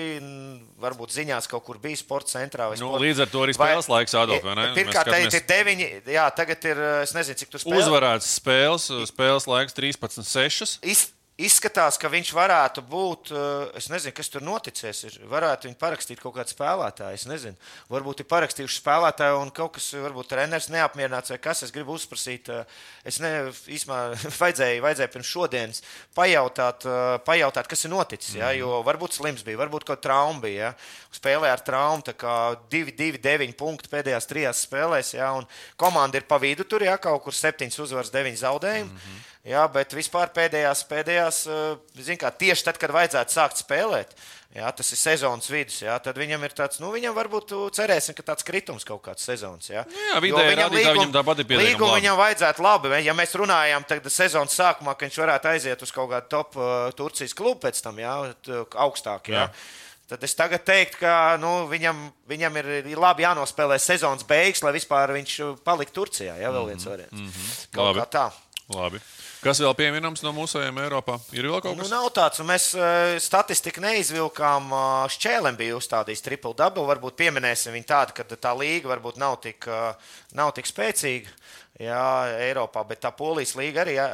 [0.83, 2.67] Varbūt ziņās kaut kur bija sporta centrā.
[2.75, 3.01] Nu, sport...
[3.01, 3.99] Līdz ar to arī spēles vai...
[3.99, 4.43] laiks atdot.
[4.75, 5.37] Pirmkārt, skatāmies...
[5.39, 5.87] ir deviņi.
[6.17, 6.81] Jā, tagad ir.
[7.05, 7.79] Es nezinu, cik tu spēlē.
[7.79, 10.79] Uzvarēts spēles, spēles laiks 13, 6.
[10.83, 11.05] Iz...
[11.37, 13.29] Izskatās, ka viņš varētu būt.
[13.29, 15.03] Eh, es nezinu, kas tur noticis.
[15.05, 15.17] Ir.
[15.29, 17.13] Varētu viņu parakstīt kaut kāds spēlētājs.
[17.13, 17.53] Es nezinu.
[17.93, 21.61] Varbūt ir parakstījuši spēlētāju, un kaut kas, varbūt treneris neapmierināts vai kas.
[21.61, 22.65] Es gribu uzprasīt, eh,
[23.05, 25.83] es ne, īsumā vajadzēja, vajadzēja pirms šodienas
[26.17, 28.33] pajautāt, eh, pajautāt, kas ir noticis.
[28.33, 28.49] Ja?
[28.49, 28.57] Mhm.
[28.57, 30.73] Jo varbūt slims bija, varbūt kaut kāda trauma bija.
[30.73, 30.73] Ja?
[31.13, 35.13] Spēlēja ar traumu, tā kā 2-9 punkti pēdējās trijās spēlēs.
[35.13, 35.35] Ja?
[35.37, 35.45] Un
[35.77, 38.89] komanda ir pa vidu tur, ja kaut kur 7 uzvaras, 9 zaudējumi.
[38.89, 39.25] Mm -hmm.
[39.47, 44.09] Jā, bet vispār pēdējās, pēdējās eh, kā, tieši tad, kad vajadzētu sākt spēlēt,
[44.57, 45.77] jā, tas ir sezonas vidus.
[45.85, 49.69] Jā, tad viņam ir tāds, nu, viņam varbūt cerēsim, ka tāds kritums kaut kāds sezonas.
[49.71, 51.71] Jā, jā vidēji viņam, līgum, viņam tāpat ir pietiekami.
[51.71, 52.91] Līgumu viņam vajadzētu labi.
[53.05, 56.89] Ja mēs runājām tagad sezonas sākumā, ka viņš varētu aiziet uz kaut kādu top uh,
[56.97, 58.15] Turcijas klubu pēc tam, jā,
[58.83, 59.31] augstāk.
[59.31, 59.47] Jā.
[59.47, 59.85] Jā.
[60.07, 61.97] Tad es tagad teiktu, ka nu, viņam,
[62.31, 66.35] viņam ir labi jānospēlē sezonas beigas, lai vispār viņš paliktu Turcijā.
[66.39, 67.15] Jā, vēl viens variants.
[67.15, 67.65] Mm -hmm.
[67.75, 68.03] Kaut labi.
[68.03, 68.27] kā tā.
[68.75, 69.01] Labi.
[69.43, 71.19] Kas vēl pieminams no mūsējiem Eiropā?
[71.35, 71.91] Ir vēl kaut nu, kas?
[71.91, 74.71] Nu, nav tāds, un mēs uh, statistiku neizvilkām.
[74.73, 76.87] Uh, Šķēlēm bija uzstādījis triple double.
[76.89, 81.35] Varbūt pieminēsim viņu tādu, ka tā līga varbūt nav tik, uh, nav tik spēcīga.
[81.77, 84.05] Jā, Eiropā, bet tā polijas līga arī, jā,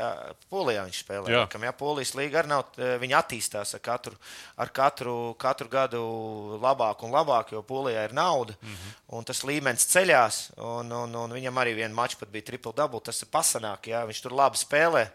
[0.52, 1.30] polijā viņš spēlē.
[1.32, 4.18] Jā, kam, jā polijas līga arī nav, viņa attīstās ar katru,
[4.60, 6.02] ar katru, katru gadu
[6.60, 8.58] labāk un labāk, jo polijā ir nauda.
[8.60, 8.98] Mm -hmm.
[9.16, 13.00] Un tas līmenis ceļās, un, un, un viņam arī viena mača pat bija triple double.
[13.00, 15.08] Tas ir pasanāk, jā, viņš tur labi spēlē.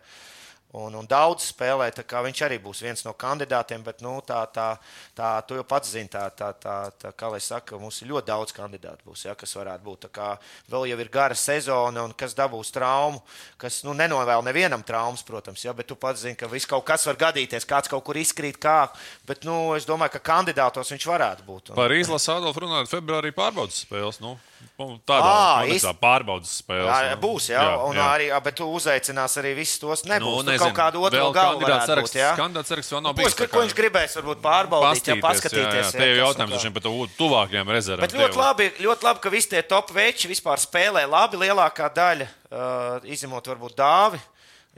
[0.76, 4.42] Un, un daudz spēlē, tā kā viņš arī būs viens no kandidātiem, bet nu, tā,
[4.52, 4.66] tā,
[5.16, 8.28] tā, tu jau pats zini, tā, tā, tā, tā, kā lai saka, mums ir ļoti
[8.28, 10.02] daudz kandidātu, būs, ja, kas varētu būt.
[10.04, 10.26] Tā kā
[10.68, 13.22] vēl jau ir gara sezona, un kas dabūs traumu,
[13.56, 17.08] kas nu, nenovēl nevienam traumas, protams, ja, bet tu pats zini, ka viss kaut kas
[17.08, 18.90] var gadīties, kāds kaut kur izkrīt, kā,
[19.24, 21.72] bet nu, es domāju, ka kandidātos viņš varētu būt.
[21.72, 21.80] Un...
[21.80, 24.20] Par izlasu Adolfu runājot, februārī pārbaudas spēles.
[24.20, 24.36] Nu.
[24.78, 25.86] Tādā à, ist...
[25.98, 26.86] pārbaudas spēlē.
[26.86, 28.04] Jā, būs, jā, jā, un jā.
[28.14, 30.04] arī, bet tu uzaicinās arī visus tos.
[30.06, 31.64] Nebūs nu, kaut kādu otru galu.
[32.38, 33.34] Kandidāts saraksts vēl nav bijis.
[33.34, 35.82] Būs, ko viņš gribēs, varbūt pārbaudīt, ja paskatīties.
[35.82, 35.92] Jā, jā.
[35.98, 36.86] Te jau jautājums šiem par
[37.18, 38.06] tuvākajiem rezervēm.
[38.06, 41.42] Bet ļoti labi, ļoti labi, ka visi tie top veči vispār spēlē labi.
[41.42, 44.22] Lielākā daļa, uh, izņemot varbūt dāvi.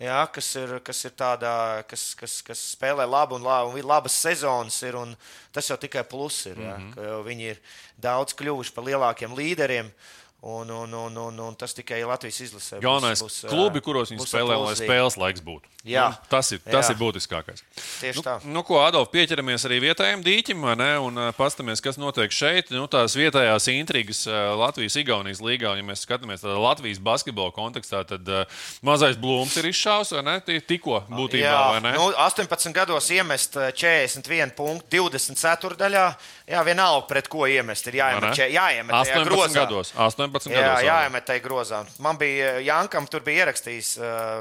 [0.00, 4.14] Jā, kas ir, kas ir tādā, kas, kas, kas spēlē labu un, labu, un labas
[4.16, 5.12] sezonas, ir, un
[5.52, 6.56] tas jau tikai pluss ir.
[6.56, 7.26] Jā, mm -hmm.
[7.26, 7.60] Viņi ir
[8.00, 9.92] daudz kļuvuši par lielākiem līderiem.
[10.40, 12.78] Un, un, un, un, un tas tikai Latvijas izlasē.
[12.80, 15.68] Galvenais būs, būs klubi, kuros viņi spēlē, lai spēles laiks būtu.
[15.84, 16.92] Jā, nu, tas ir, tas jā.
[16.92, 17.62] ir būtiskākais.
[18.00, 18.34] Tieši nu, tā.
[18.44, 22.72] Nu, ko, Adolf, pieķeramies arī vietējiem dīķim, ne, un paskatāmies, kas notiek šeit.
[22.72, 24.22] Nu, tās vietējās intrigas
[24.60, 30.24] Latvijas-Igaunijas līgā, ja mēs skatāmies Latvijas basketbola kontekstā, tad uh, mazais blūms ir izšāvis, vai
[30.24, 30.36] ne?
[30.44, 31.94] Tikko būtībā, jā, vai ne?
[31.96, 36.04] Nu, 18 gados iemest 41 punktu 24 daļā.
[36.50, 37.88] Jā, vienalga, pret ko iemest.
[37.88, 39.62] Ir jāiemet, če, jāiemet 18 grozā.
[39.62, 39.92] gados.
[39.96, 40.84] 18 jā, gados.
[40.86, 41.84] jāiemet tajā grozā.
[42.02, 43.96] Man bija Jankam, tur bija ierakstījis,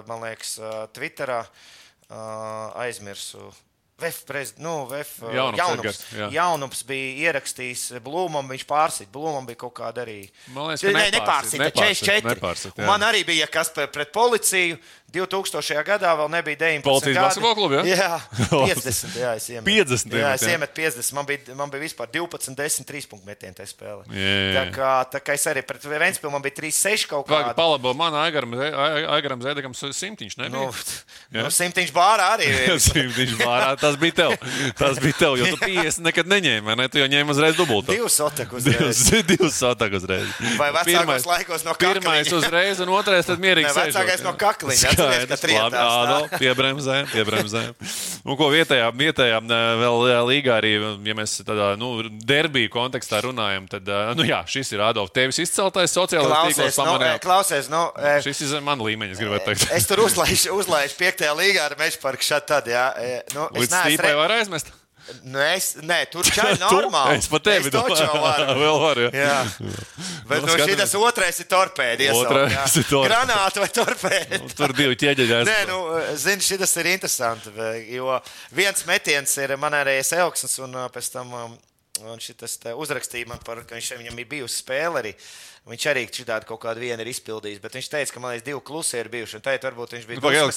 [0.10, 0.58] man liekas,
[0.96, 1.42] Twitter Twitterā
[2.10, 3.52] uh, aizmirsu.
[4.00, 6.28] VF, prez, nu, VF jaunums, jaunums, jā.
[6.32, 9.12] jaunums bija ierakstījis Blūmam, viņš pārsita.
[9.12, 10.22] Blūmam bija kaut kāda arī.
[10.56, 12.30] Man liekas, ne, nepārsita, nepārsita 44.
[12.30, 14.80] Nepārsita, man arī bija kas pret policiju.
[15.14, 15.84] 2000.
[15.88, 16.86] gadā vēl nebija 19.
[16.86, 17.82] Policijas basketbola kluba.
[17.82, 17.98] Ja?
[17.98, 18.20] Jā,
[18.76, 19.18] 50.
[19.20, 20.18] Jā, es iemetu 50.
[20.20, 21.14] Jā, es iemetu 50.
[21.18, 24.06] Man bija, man bija vispār 12, 10, 3 punktu metieni tajā spēlē.
[24.14, 24.54] Jā, jā.
[24.60, 27.42] Tā, kā, tā kā es arī pret Vēnspilsnu man bija 3, 6 kaut kā.
[27.58, 30.38] Palabo man Aigaram Zēdekam simtiņš?
[30.50, 30.68] Nu,
[31.34, 32.50] nu, simtiņš bārā arī.
[32.90, 34.36] simtiņš bārā, tas bija tev.
[34.80, 36.88] Tas bija tev, jo tu 50 nekad neņēmi, ne?
[36.92, 37.94] Tu jau ņēmi uzreiz dubultu.
[37.96, 39.02] Divus sotakus uzreiz.
[39.10, 40.30] Divas, divas sotakas uzreiz.
[40.60, 42.00] Vai vecākos laikos no kakliņa?
[42.00, 45.84] Pirmais uzreiz, un otrais tad mierīgi Ne, vecākais no kakliņa, atceries, ka trietās, tā?
[46.04, 47.74] ādo, Piebremzēm, piebremzēm.
[48.26, 49.40] Un ko vietējā, vietējā
[49.80, 50.74] vēl līgā arī,
[51.08, 51.92] ja mēs tādā, nu,
[52.30, 53.90] derbiju kontekstā runājam, tad,
[54.20, 58.66] nu jā, šis ir Adolf, tevis izceltais sociālais tīkls nu, klausies, nu, e, Šis ir
[58.66, 59.70] man līmeņis, gribētu teikt.
[59.76, 62.90] es tur uzlaižu, uzlaižu piektajā līgā ar meža parku šādi tad, jā.
[63.36, 64.72] Nu, es Līdz stīpai re- var aizmest.
[65.24, 67.18] Nu, es, nē, tur čai normāli.
[67.20, 68.06] Es pa tevi to domāju.
[68.06, 68.56] jau varu.
[68.64, 69.12] Vēl var, jā.
[69.16, 69.38] Jā.
[70.30, 70.82] Bet Nu, nu, skatāmies.
[70.84, 72.10] šis otrais ir torpēdi.
[72.16, 73.10] Otrais ir torpēdi.
[73.10, 74.42] Granāta vai torpēdi.
[74.58, 75.80] Tur divi ķieģeļi Nē, nu,
[76.20, 77.54] zini, šis ir interesanti.
[77.96, 78.20] Jo
[78.56, 81.58] viens metiens ir manērējis Elksnis, un uh, pēc tam um,
[82.08, 82.22] un
[82.64, 85.14] te uzrakstīja man par, ka viņš, viņam ir bijusi spēle arī.
[85.70, 88.62] Viņš arī šitādi kaut kādu vienu ir izpildījis, bet viņš teica, ka man liekas, divi
[88.66, 89.40] klusi ir bijuši.
[89.46, 90.50] Tagad varbūt viņš bija Nu, vēl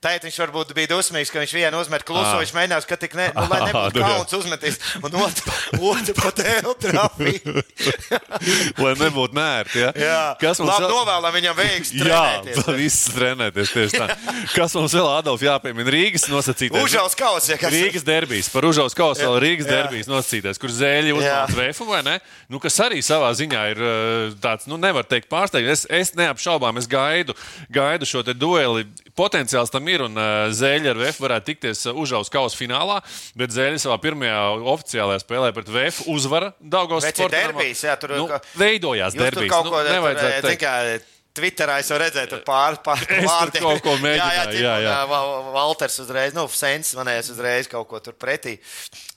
[0.00, 2.40] Tagad- viņš varbūt bija dusmīgs, ka viņš vienu uzmet klusu, Ā.
[2.42, 6.74] viņš mēģinās, ka tik ne, nu, lai nebūtu kauns uzmetīs, un otru, otru pat vēl
[6.84, 7.64] trafīja.
[8.80, 9.80] Lai nebūtu nērti.
[9.82, 9.90] Ja?
[9.96, 12.04] Jā, Kas mums vēl- novēlam viņam veiksmi.
[12.06, 12.22] Jā,
[12.80, 14.06] viss trenēties tieši tā.
[14.54, 16.84] Kas mums vēl, Adolf, jāpiemina Rīgas nosacītais?
[16.84, 19.76] Užaus kausi, ja kas Rīgas derbijas, par Užaus kausu vēl Rīgas Jā.
[19.80, 22.16] derbijas nosacītais, kur zēļi uzmanīja vēfu, vai ne?
[22.52, 24.09] Nu, kas arī savā ziņā ir uh,
[24.42, 25.70] tāds, nu, nevar teikt pārsteigts.
[25.70, 27.36] Es, es neapšaubām, es gaidu,
[27.72, 28.86] gaidu šo dueli.
[29.18, 33.00] Potenciāls tam ir, un uh, zēļi ar vēfu varētu tikties uh, Užaus kausa finālā,
[33.38, 34.42] bet zēļi savā pirmajā
[34.74, 38.28] oficiālajā spēlē pret vēfu uzvara Daugos Bet ir derbijas, jā, tur nu,
[38.60, 39.16] veidojās
[39.50, 41.16] ko nu, nevajadzētu tādu, teikt.
[41.34, 43.62] Twitterā es jau redzēju, tur pār, pār, Es tur vārdiem.
[43.62, 44.94] kaut ko mēģināju, Jā, jā, jā, jā, jā.
[45.06, 48.56] Val- Valters uzreiz, nu, Sens manējais uzreiz kaut ko tur pretī.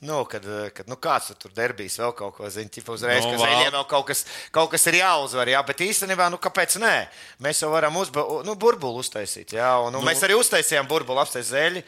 [0.06, 0.46] Nu, kad,
[0.78, 3.72] kad nu, kāds tur, tur derbīs vēl kaut ko, zina, tipa uzreiz, Nu, ka zeļiem
[3.74, 4.22] vēl kaut kas,
[4.54, 6.94] kaut kas ir jāuzvar, jā, bet īstenībā, nu, kāpēc nē?
[7.42, 11.50] Mēs jau varam uzba, nu, burbulu uztaisīt, jā, un nu, mēs arī uztaisījām burbulu, apsteidz
[11.50, 11.84] zeļi,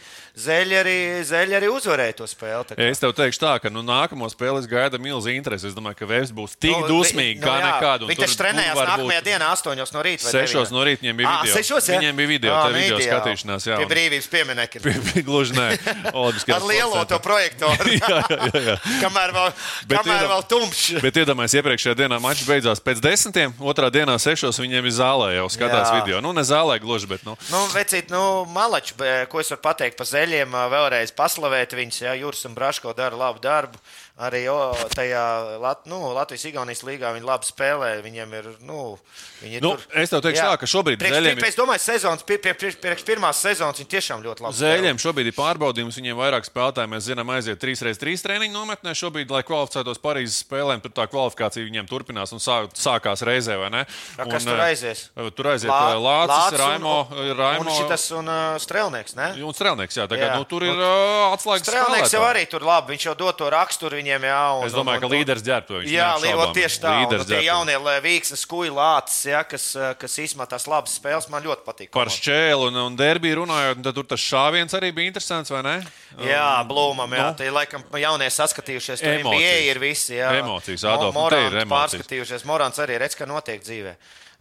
[0.48, 0.98] zeļi arī,
[1.28, 2.66] zeļi arī uzvarēja to spēli.
[2.72, 2.80] tā.
[2.90, 5.68] Es tev teikšu, tā, ka nu, nākamo spēli es gaidu milzīgi interesi.
[5.70, 8.02] Es domāju, ka Vēs būs tik Nu, nu, dusmīgi, vi- kā jā, nekad.
[8.06, 10.15] un Viņi taču trenējās nākamajā būt- dienā, 8 no rīta.
[10.24, 11.56] Vai Sešos no rīta viņiem bija Ā, video.
[11.58, 11.98] Sešos, jā?
[12.00, 13.10] Viņiem bija video, Ā, tā nu, video ideāli.
[13.12, 14.94] skatīšanās, jā, Pie brīvības pieminekļa.
[15.28, 15.68] Gluži nē,
[16.22, 17.90] Olimpiskajā Ar lielo to projektoru.
[18.00, 18.76] jā, jā, jā.
[19.04, 19.50] kamēr vēl,
[19.92, 20.86] Bet kamēr iedam- vēl tumšs.
[21.04, 25.48] Bet iedomājieties, iepriekšējā dienā mačs beidzās pēc desmitiem, otrā dienā sešos viņiem ir zālē jau
[25.52, 26.00] skatās Jā.
[26.00, 26.22] video.
[26.24, 27.26] Nu, ne zālē gluži, bet.
[27.28, 28.94] Nu, Nu, vecīt, nu, malači,
[29.32, 32.02] ko es varu pateikt par zeļiem, vēlreiz paslavēt viņus.
[32.06, 33.78] Jā, Juris un Braško dara labu darbu.
[34.16, 37.90] Arī o, tajā Lat, nu, Latvijas-Igaunijas līgā viņi labi spēlē.
[38.00, 38.96] Viņiem ir, nu,
[39.42, 39.82] viņi ir Nu, tur.
[40.00, 40.46] es tev teikšu Jā.
[40.54, 43.76] tā, ka šobrīd priekš, zeļiem priekš, Es domāju, sezonas, pie- pie- priekš, priekš pirmās sezonas
[43.76, 48.24] viņi tiešām ļoti labi Zēļiem šobrīd ir pārbaudījums, viņiem vairāk spēlētāji, mēs zinām, aiziet 3x3
[48.24, 48.96] treniņu nometnē.
[48.96, 53.70] Šobrīd, lai kvalificētos Parīzes spēlēm, tur tā kvalifikācija viņiem turpinās un sā, sākās reizē, vai
[53.70, 53.84] ne?
[54.16, 55.10] A, kas Un, tur eh, aizies?
[55.36, 59.44] Tur aiziet Lā- Lā, Lācis, un- Raimo, Un Raimo šitas un uh, Strelnieks, ne?
[59.44, 59.92] un Strelnieks.
[60.00, 60.38] Jā, tā kā, Jā.
[60.40, 62.32] nu, tur ir uh, atslēgas Strelnieks jau spēlētāji.
[62.32, 62.96] arī tur labi.
[62.96, 64.42] Viņš jau dod to raksturu viņiem, jā.
[64.60, 65.90] Un, Es domāju, ka un- un- līderis ģērbtu viņš.
[65.90, 66.10] Jā.
[66.22, 66.94] Līva, tieši tā.
[67.02, 71.42] Līderis tie jaunie vīksnes, skuji lācis, ja, kas, eh, kas īstenībā tās labas spēles man
[71.44, 71.92] ļoti patīk.
[71.92, 75.76] Par šķēlu un, un derbiju runājot, tad tur tas šāviens arī bija interesants, vai ne?
[76.22, 77.32] Jā, blūmam, jā.
[77.32, 77.36] nu.
[77.36, 79.00] Tie laikam jaunie saskatījušies.
[79.02, 79.18] Tur.
[79.26, 80.14] NBA ir visi.
[80.16, 80.32] Jā.
[80.40, 82.06] Emocijas, Mo- Adolf, Morants emocijas.
[82.06, 82.46] Pārskatījušies.
[82.46, 83.96] Morants arī redz, ka notiek dzīvē.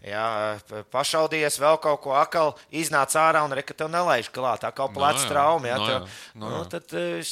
[0.05, 4.61] Jā, p- pašaudījies vēl kaut ko akal, iznāca ārā un reka tev nelaiž klāt.
[4.61, 5.65] Tā kā pleca jā, trauma.
[5.67, 6.69] Jā, no tev, jā, no nu, jā.
[6.69, 7.23] tad, eh,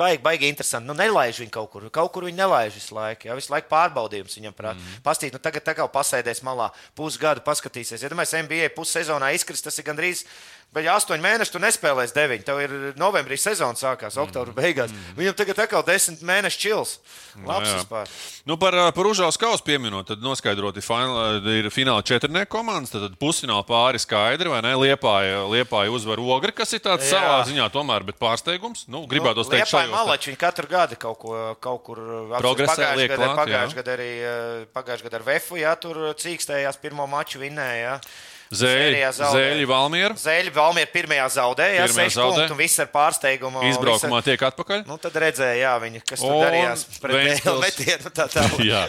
[0.00, 0.88] Baigi, baigi interesanti.
[0.88, 1.84] Nu, nelaiž viņu kaut kur.
[1.92, 3.28] Kaut kur viņi nelaiž visu laiku.
[3.28, 4.78] Jā, visu laiku pārbaudījums viņam prāt.
[4.80, 5.02] Mm.
[5.04, 8.00] Pastīt, nu, tagad tā kā pasēdēs malā, pusgadu paskatīsies.
[8.00, 10.24] Ja domājies, NBA pussezonā izkrist, tas ir gandrīz.
[10.70, 12.44] Bet ja astoņi mēneši tu nespēlēsi deviņi.
[12.46, 14.92] Tev ir novembrī sezona sākās, oktobra beigās.
[15.18, 16.92] Viņam tagad atkal desmit mēneši čils.
[17.42, 17.80] Labs jā.
[17.80, 18.12] vispār.
[18.46, 23.66] Nu, par, par Užāus kausu pieminot, tad noskaidroti fināla, ir fināla četrnieku komandas, tad pusfināla
[23.66, 24.76] pāri skaidri, vai ne?
[24.78, 27.18] Liepāja, liepāja uzvar ogri, kas ir tāds Jā.
[27.18, 28.86] savā ziņā tomēr, bet pārsteigums.
[28.86, 31.98] Nu, gribētu teikt, Liepāja šajos te- malači, viņi katru gadu kaut, ko, kaut kur
[32.38, 34.10] Progresē, pagājušajā gadā, arī
[34.70, 37.98] pagājušajā gadā ar Vefu, jā, tur cīkstējās pirmo maču vinnēja.
[37.98, 38.28] jā.
[38.50, 40.14] Zēļi, zēļi Valmiera.
[40.18, 42.38] Zēļi Valmiera pirmajā zaudēja, jā, Pirmajā 6 zaudē.
[42.40, 43.60] punkti un viss ar pārsteigumu.
[43.68, 44.80] Izbraukumā Visa, tiek atpakaļ.
[44.88, 47.44] nu, tad redzēja, jā, viņi, kas tur darījās pret Ventspils.
[47.46, 48.10] Dēlu metienu.
[48.18, 48.46] Tā, tā.
[48.66, 48.80] Jā,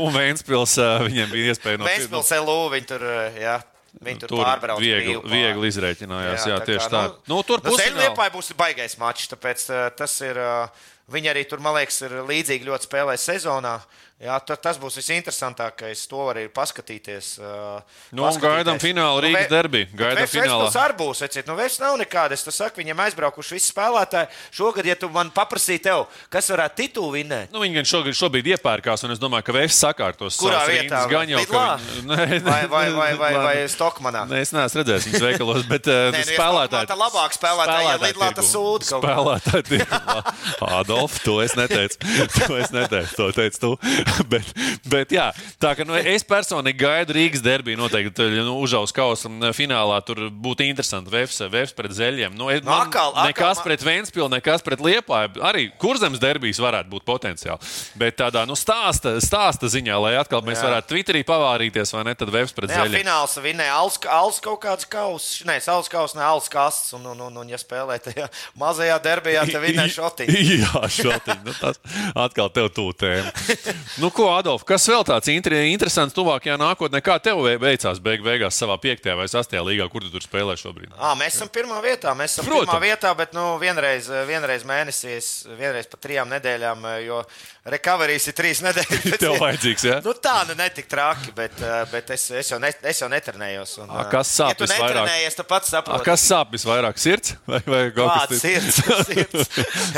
[0.00, 3.04] un Vēnspils viņiem bija iespēja no Ventspils LU, viņi tur,
[3.36, 3.58] jā,
[4.00, 4.80] viņi tur, Tur pārbrauc.
[4.80, 6.46] viegli, brīvu viegli izrēķinājās.
[6.46, 7.02] Jā, jā tā tieši kā, tā.
[7.28, 8.30] Nu, tur nu, pusfinālā.
[8.32, 10.40] Būs baigais mačs, tāpēc uh, tas ir.
[10.40, 13.72] Uh, Viņi arī tur, man liekas, ir līdzīgi ļoti spēlē sezonā.
[14.20, 16.02] Jā, ta- tas būs visinteresantākais.
[16.10, 17.38] To var arī paskatīties.
[17.40, 17.80] Uh,
[18.12, 19.86] Nu, un gaidām finālu Rīgas derbī.
[19.96, 20.66] Gaidām finālā.
[20.68, 21.22] Tas arī būs.
[21.24, 22.36] Eciet, nu, Vēsts nav nekāda.
[22.36, 24.28] Es saku, viņiem aizbraukuši visi spēlētāji.
[24.52, 28.50] Šogad, ja tu man paprasītu, tev, kas varētu titulu vinnēt, Nu, viņi gan šogad, šobrīd
[28.52, 31.00] iepērkās, un es domāju, ka Vēsts sakārtos Kurā vietā?
[31.08, 31.64] Gan jau, Lidlā?
[31.80, 33.56] viņi- vai, vai, vai, vai, vai.
[33.72, 34.26] Stokmanā?
[34.28, 36.90] Nē, es neesmu redzējis viņas veikalos, bet uh, Nē, nu, spēlētāji.
[36.92, 38.76] Tā labāk spēlētāji, ja Lidlā tas ko.
[38.84, 39.80] Spēlētāji.
[40.80, 41.96] Adolf, to es neteicu.
[42.44, 43.72] To es neteicu, to teici tu.
[44.32, 44.46] bet,
[44.90, 45.28] bet jā,
[45.62, 47.78] tā ka nu, es personīgi gaidu Rīgas derbiju.
[47.80, 51.10] Noteikti nu, užaus kausa finālā tur būtu interesanti.
[51.12, 52.34] Vēfs, vēfs pret zeļiem.
[52.36, 55.40] Nu, es- Nu, man atkal- atkal nekas pret Vēnspili, nekas pret Liepāju.
[55.40, 57.58] Arī kurzems derbijas varētu būt potenciāli.
[57.96, 60.68] Bet tādā nu, stāsta, stāsta ziņā, lai atkal mēs Jā.
[60.68, 62.14] varētu Twitterī pavārīties, vai ne?
[62.14, 63.00] Tad Vēfs pret Jā, zeļiem.
[63.02, 65.42] fināls vinnēja Alus, Alus kaut kāds kauss.
[65.48, 66.92] Nē, Alus kauss, ne Alus kasts.
[66.98, 68.28] Un, un, un, un ja spēlē tajā
[68.60, 70.36] mazajā derbijā, tad vinnēja šotiņu.
[70.60, 71.44] Jā, šotiņi.
[71.46, 71.80] Nu, tas
[72.14, 73.32] atkal tev tūlīt tēma.
[74.00, 77.02] Nu, ko, Adolf, kas vēl tāds inter- interesants tuvākajā nākotnē?
[77.04, 79.10] Kā tev ve- veicās beig beigās savā 5.
[79.18, 79.58] vai 6.
[79.66, 80.94] līgā, kur tu tur spēlē šobrīd?
[80.96, 82.14] À, mēs esam pirmā vietā.
[82.16, 82.70] Mēs esam Protams.
[82.70, 87.22] pirmā vietā, bet nu, vienreiz, vienreiz mēnesī, es- vienreiz pa trijām nedēļām, jo
[87.68, 89.18] recoveries ir trīs nedēļas.
[89.20, 89.98] Tev vajadzīgs, ja?
[90.04, 93.76] Nu, tā nu netik traki, bet, eh, bet es, es, jau ne, es jau netrenējos.
[93.84, 95.10] Un, A, eh, kas sāp ja tu visvairāk?
[95.36, 96.06] tad pats A, saproti.
[96.08, 97.00] kas sāp visvairāk?
[97.00, 99.50] Sirds vai, vai kaut Kāds kas sirds, sirds.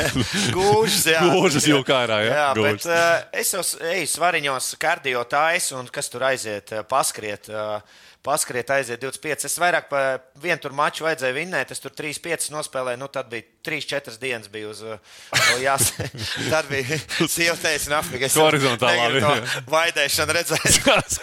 [0.57, 1.25] Gūžas, jā.
[1.33, 2.33] Gūžas jūka ārā, jā?
[2.37, 2.71] Jā, Gūžas.
[2.71, 7.51] bet uh, es jau eju svariņos, kardio taisu, un kas tur aiziet, uh, paskriet.
[7.51, 9.49] Uh, Paskriet, aiziet 25.
[9.49, 11.73] Es vairāk par vienu tur maču vajadzēja vinnēt.
[11.75, 12.99] Es tur 3-5 nospēlēju.
[13.01, 14.47] Nu, tad bija 3-4 dienas.
[14.53, 14.95] Bija uz, uh,
[15.59, 15.89] jās,
[16.53, 18.45] tad bija sievietes un.
[18.45, 19.09] Horizontālā
[19.75, 20.69] vaidēšanu redzēt.
[20.71, 21.19] Skaidrs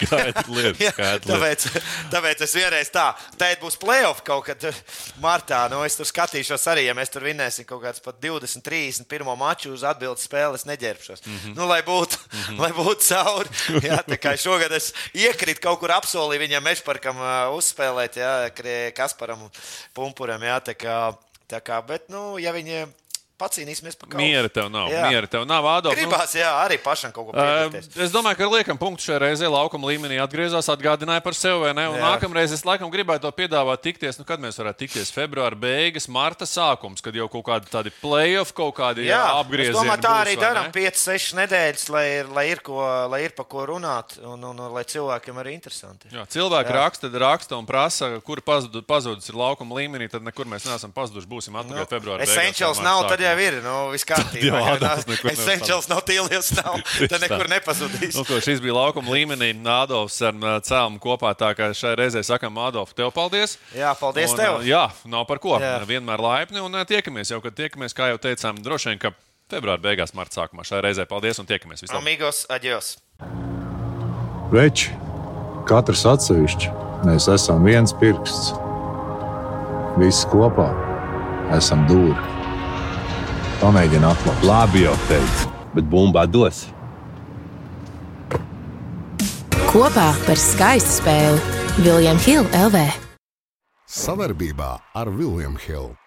[0.59, 1.65] lietas, Jā, skaidrs lietas.
[1.71, 3.07] tāpēc, tāpēc es vienreiz tā,
[3.41, 4.85] teikt, būs playoff kaut kad eh,
[5.25, 5.63] martā.
[5.73, 9.39] Nu, es tur skatīšos arī, ja mēs tur vinnēsim kaut kāds pat 20, 30 pirmo
[9.41, 11.25] maču uz atbildes spēles, neģērbšos.
[11.25, 11.41] Mm.
[11.41, 11.57] -hmm.
[11.57, 12.61] nu, lai būtu, mm -hmm.
[12.61, 13.57] lai būtu cauri.
[13.89, 16.89] Jā, tā kā šogad es iekritu kaut kur apsolīju viņam mešparkam
[17.20, 18.32] uh, uzspēlēt, jā,
[18.97, 19.47] Kasparam
[19.95, 20.43] Pumpuram.
[20.43, 20.97] Jā, tā kā,
[21.51, 22.88] tā kā, bet, nu, ja viņi
[23.41, 24.22] pacīnīsimies par kaut ko.
[24.22, 24.91] Miera tev nav.
[24.93, 25.09] Jā.
[25.11, 25.66] Miera tev nav.
[25.72, 27.97] Adolf, nu, Gribās, jā, arī pašam kaut ko Uh, piedalīties.
[28.05, 31.59] es domāju, ka liekam punktu šajā reizē laukuma līmenī atgriezās, atgādināja par sevi.
[31.61, 31.88] vai ne?
[31.88, 32.12] Un Jā.
[32.14, 34.18] nākamreiz es laikam gribētu to piedāvāt tikties.
[34.20, 35.11] Nu, kad mēs varētu tikties?
[35.12, 39.74] Februāra beigas, marta sākums, kad jau kaut kādi tādi playoff, kaut kādi Jā, apgriezieni.
[39.74, 40.72] es domāju, tā būs, arī vai darām ne?
[40.72, 42.78] 5, 6 nedēļas, lai ir, lai ir, ko,
[43.11, 46.09] lai ir pa ko runāt un, un, un lai cilvēkiem arī interesanti.
[46.12, 46.76] Jā, cilvēki Jā.
[46.76, 46.80] Jā.
[46.84, 50.09] raksta, raksta un prasa, kur pazudu- pazudis ir laukuma līmenī.
[50.11, 51.26] Tad nekur mēs neesam pazuduši.
[51.30, 52.20] Būsim atpakaļ nu, februārī.
[52.26, 53.57] Essentials nav, tad jau ir.
[53.64, 54.61] Nu, viss kārtībā.
[55.33, 56.78] Essentials nav tīlies, nav.
[57.11, 58.14] Tad nekur nepazudīs.
[58.18, 59.53] Nu, ko, šis bija laukuma līmenī.
[59.70, 61.33] Adolfs ar uh, cēlumu kopā.
[61.39, 63.57] Tā kā šai reizē sakām, Adolf, tev paldies.
[63.76, 64.59] Jā, paldies un, tev.
[64.61, 65.57] uh, Jā, nav par ko.
[65.62, 65.78] Jā.
[65.89, 67.33] Vienmēr laipni un uh, tiekamies.
[67.33, 69.14] Jau kad tiekamies, kā jau teicām, droši vien, ka
[69.51, 71.83] februāra beigās, marta sākumā šai reizē paldies un tiekamies.
[71.87, 72.03] Vislabāk.
[72.05, 72.93] Amigos, adios.
[74.51, 74.91] Veči,
[75.70, 76.70] katrs atsevišķi,
[77.07, 78.53] mēs esam viens pirksts.
[79.99, 80.68] Visi kopā
[81.57, 82.39] esam dūri.
[83.61, 84.45] Pamēģini atklāt.
[84.49, 86.63] Labi jau teicu, bet bumbā dos.
[89.69, 92.87] Kopā par skaistu spēli Viljams Hilde LV.
[93.91, 96.00] Savarbībā ar Vilnius Hilu.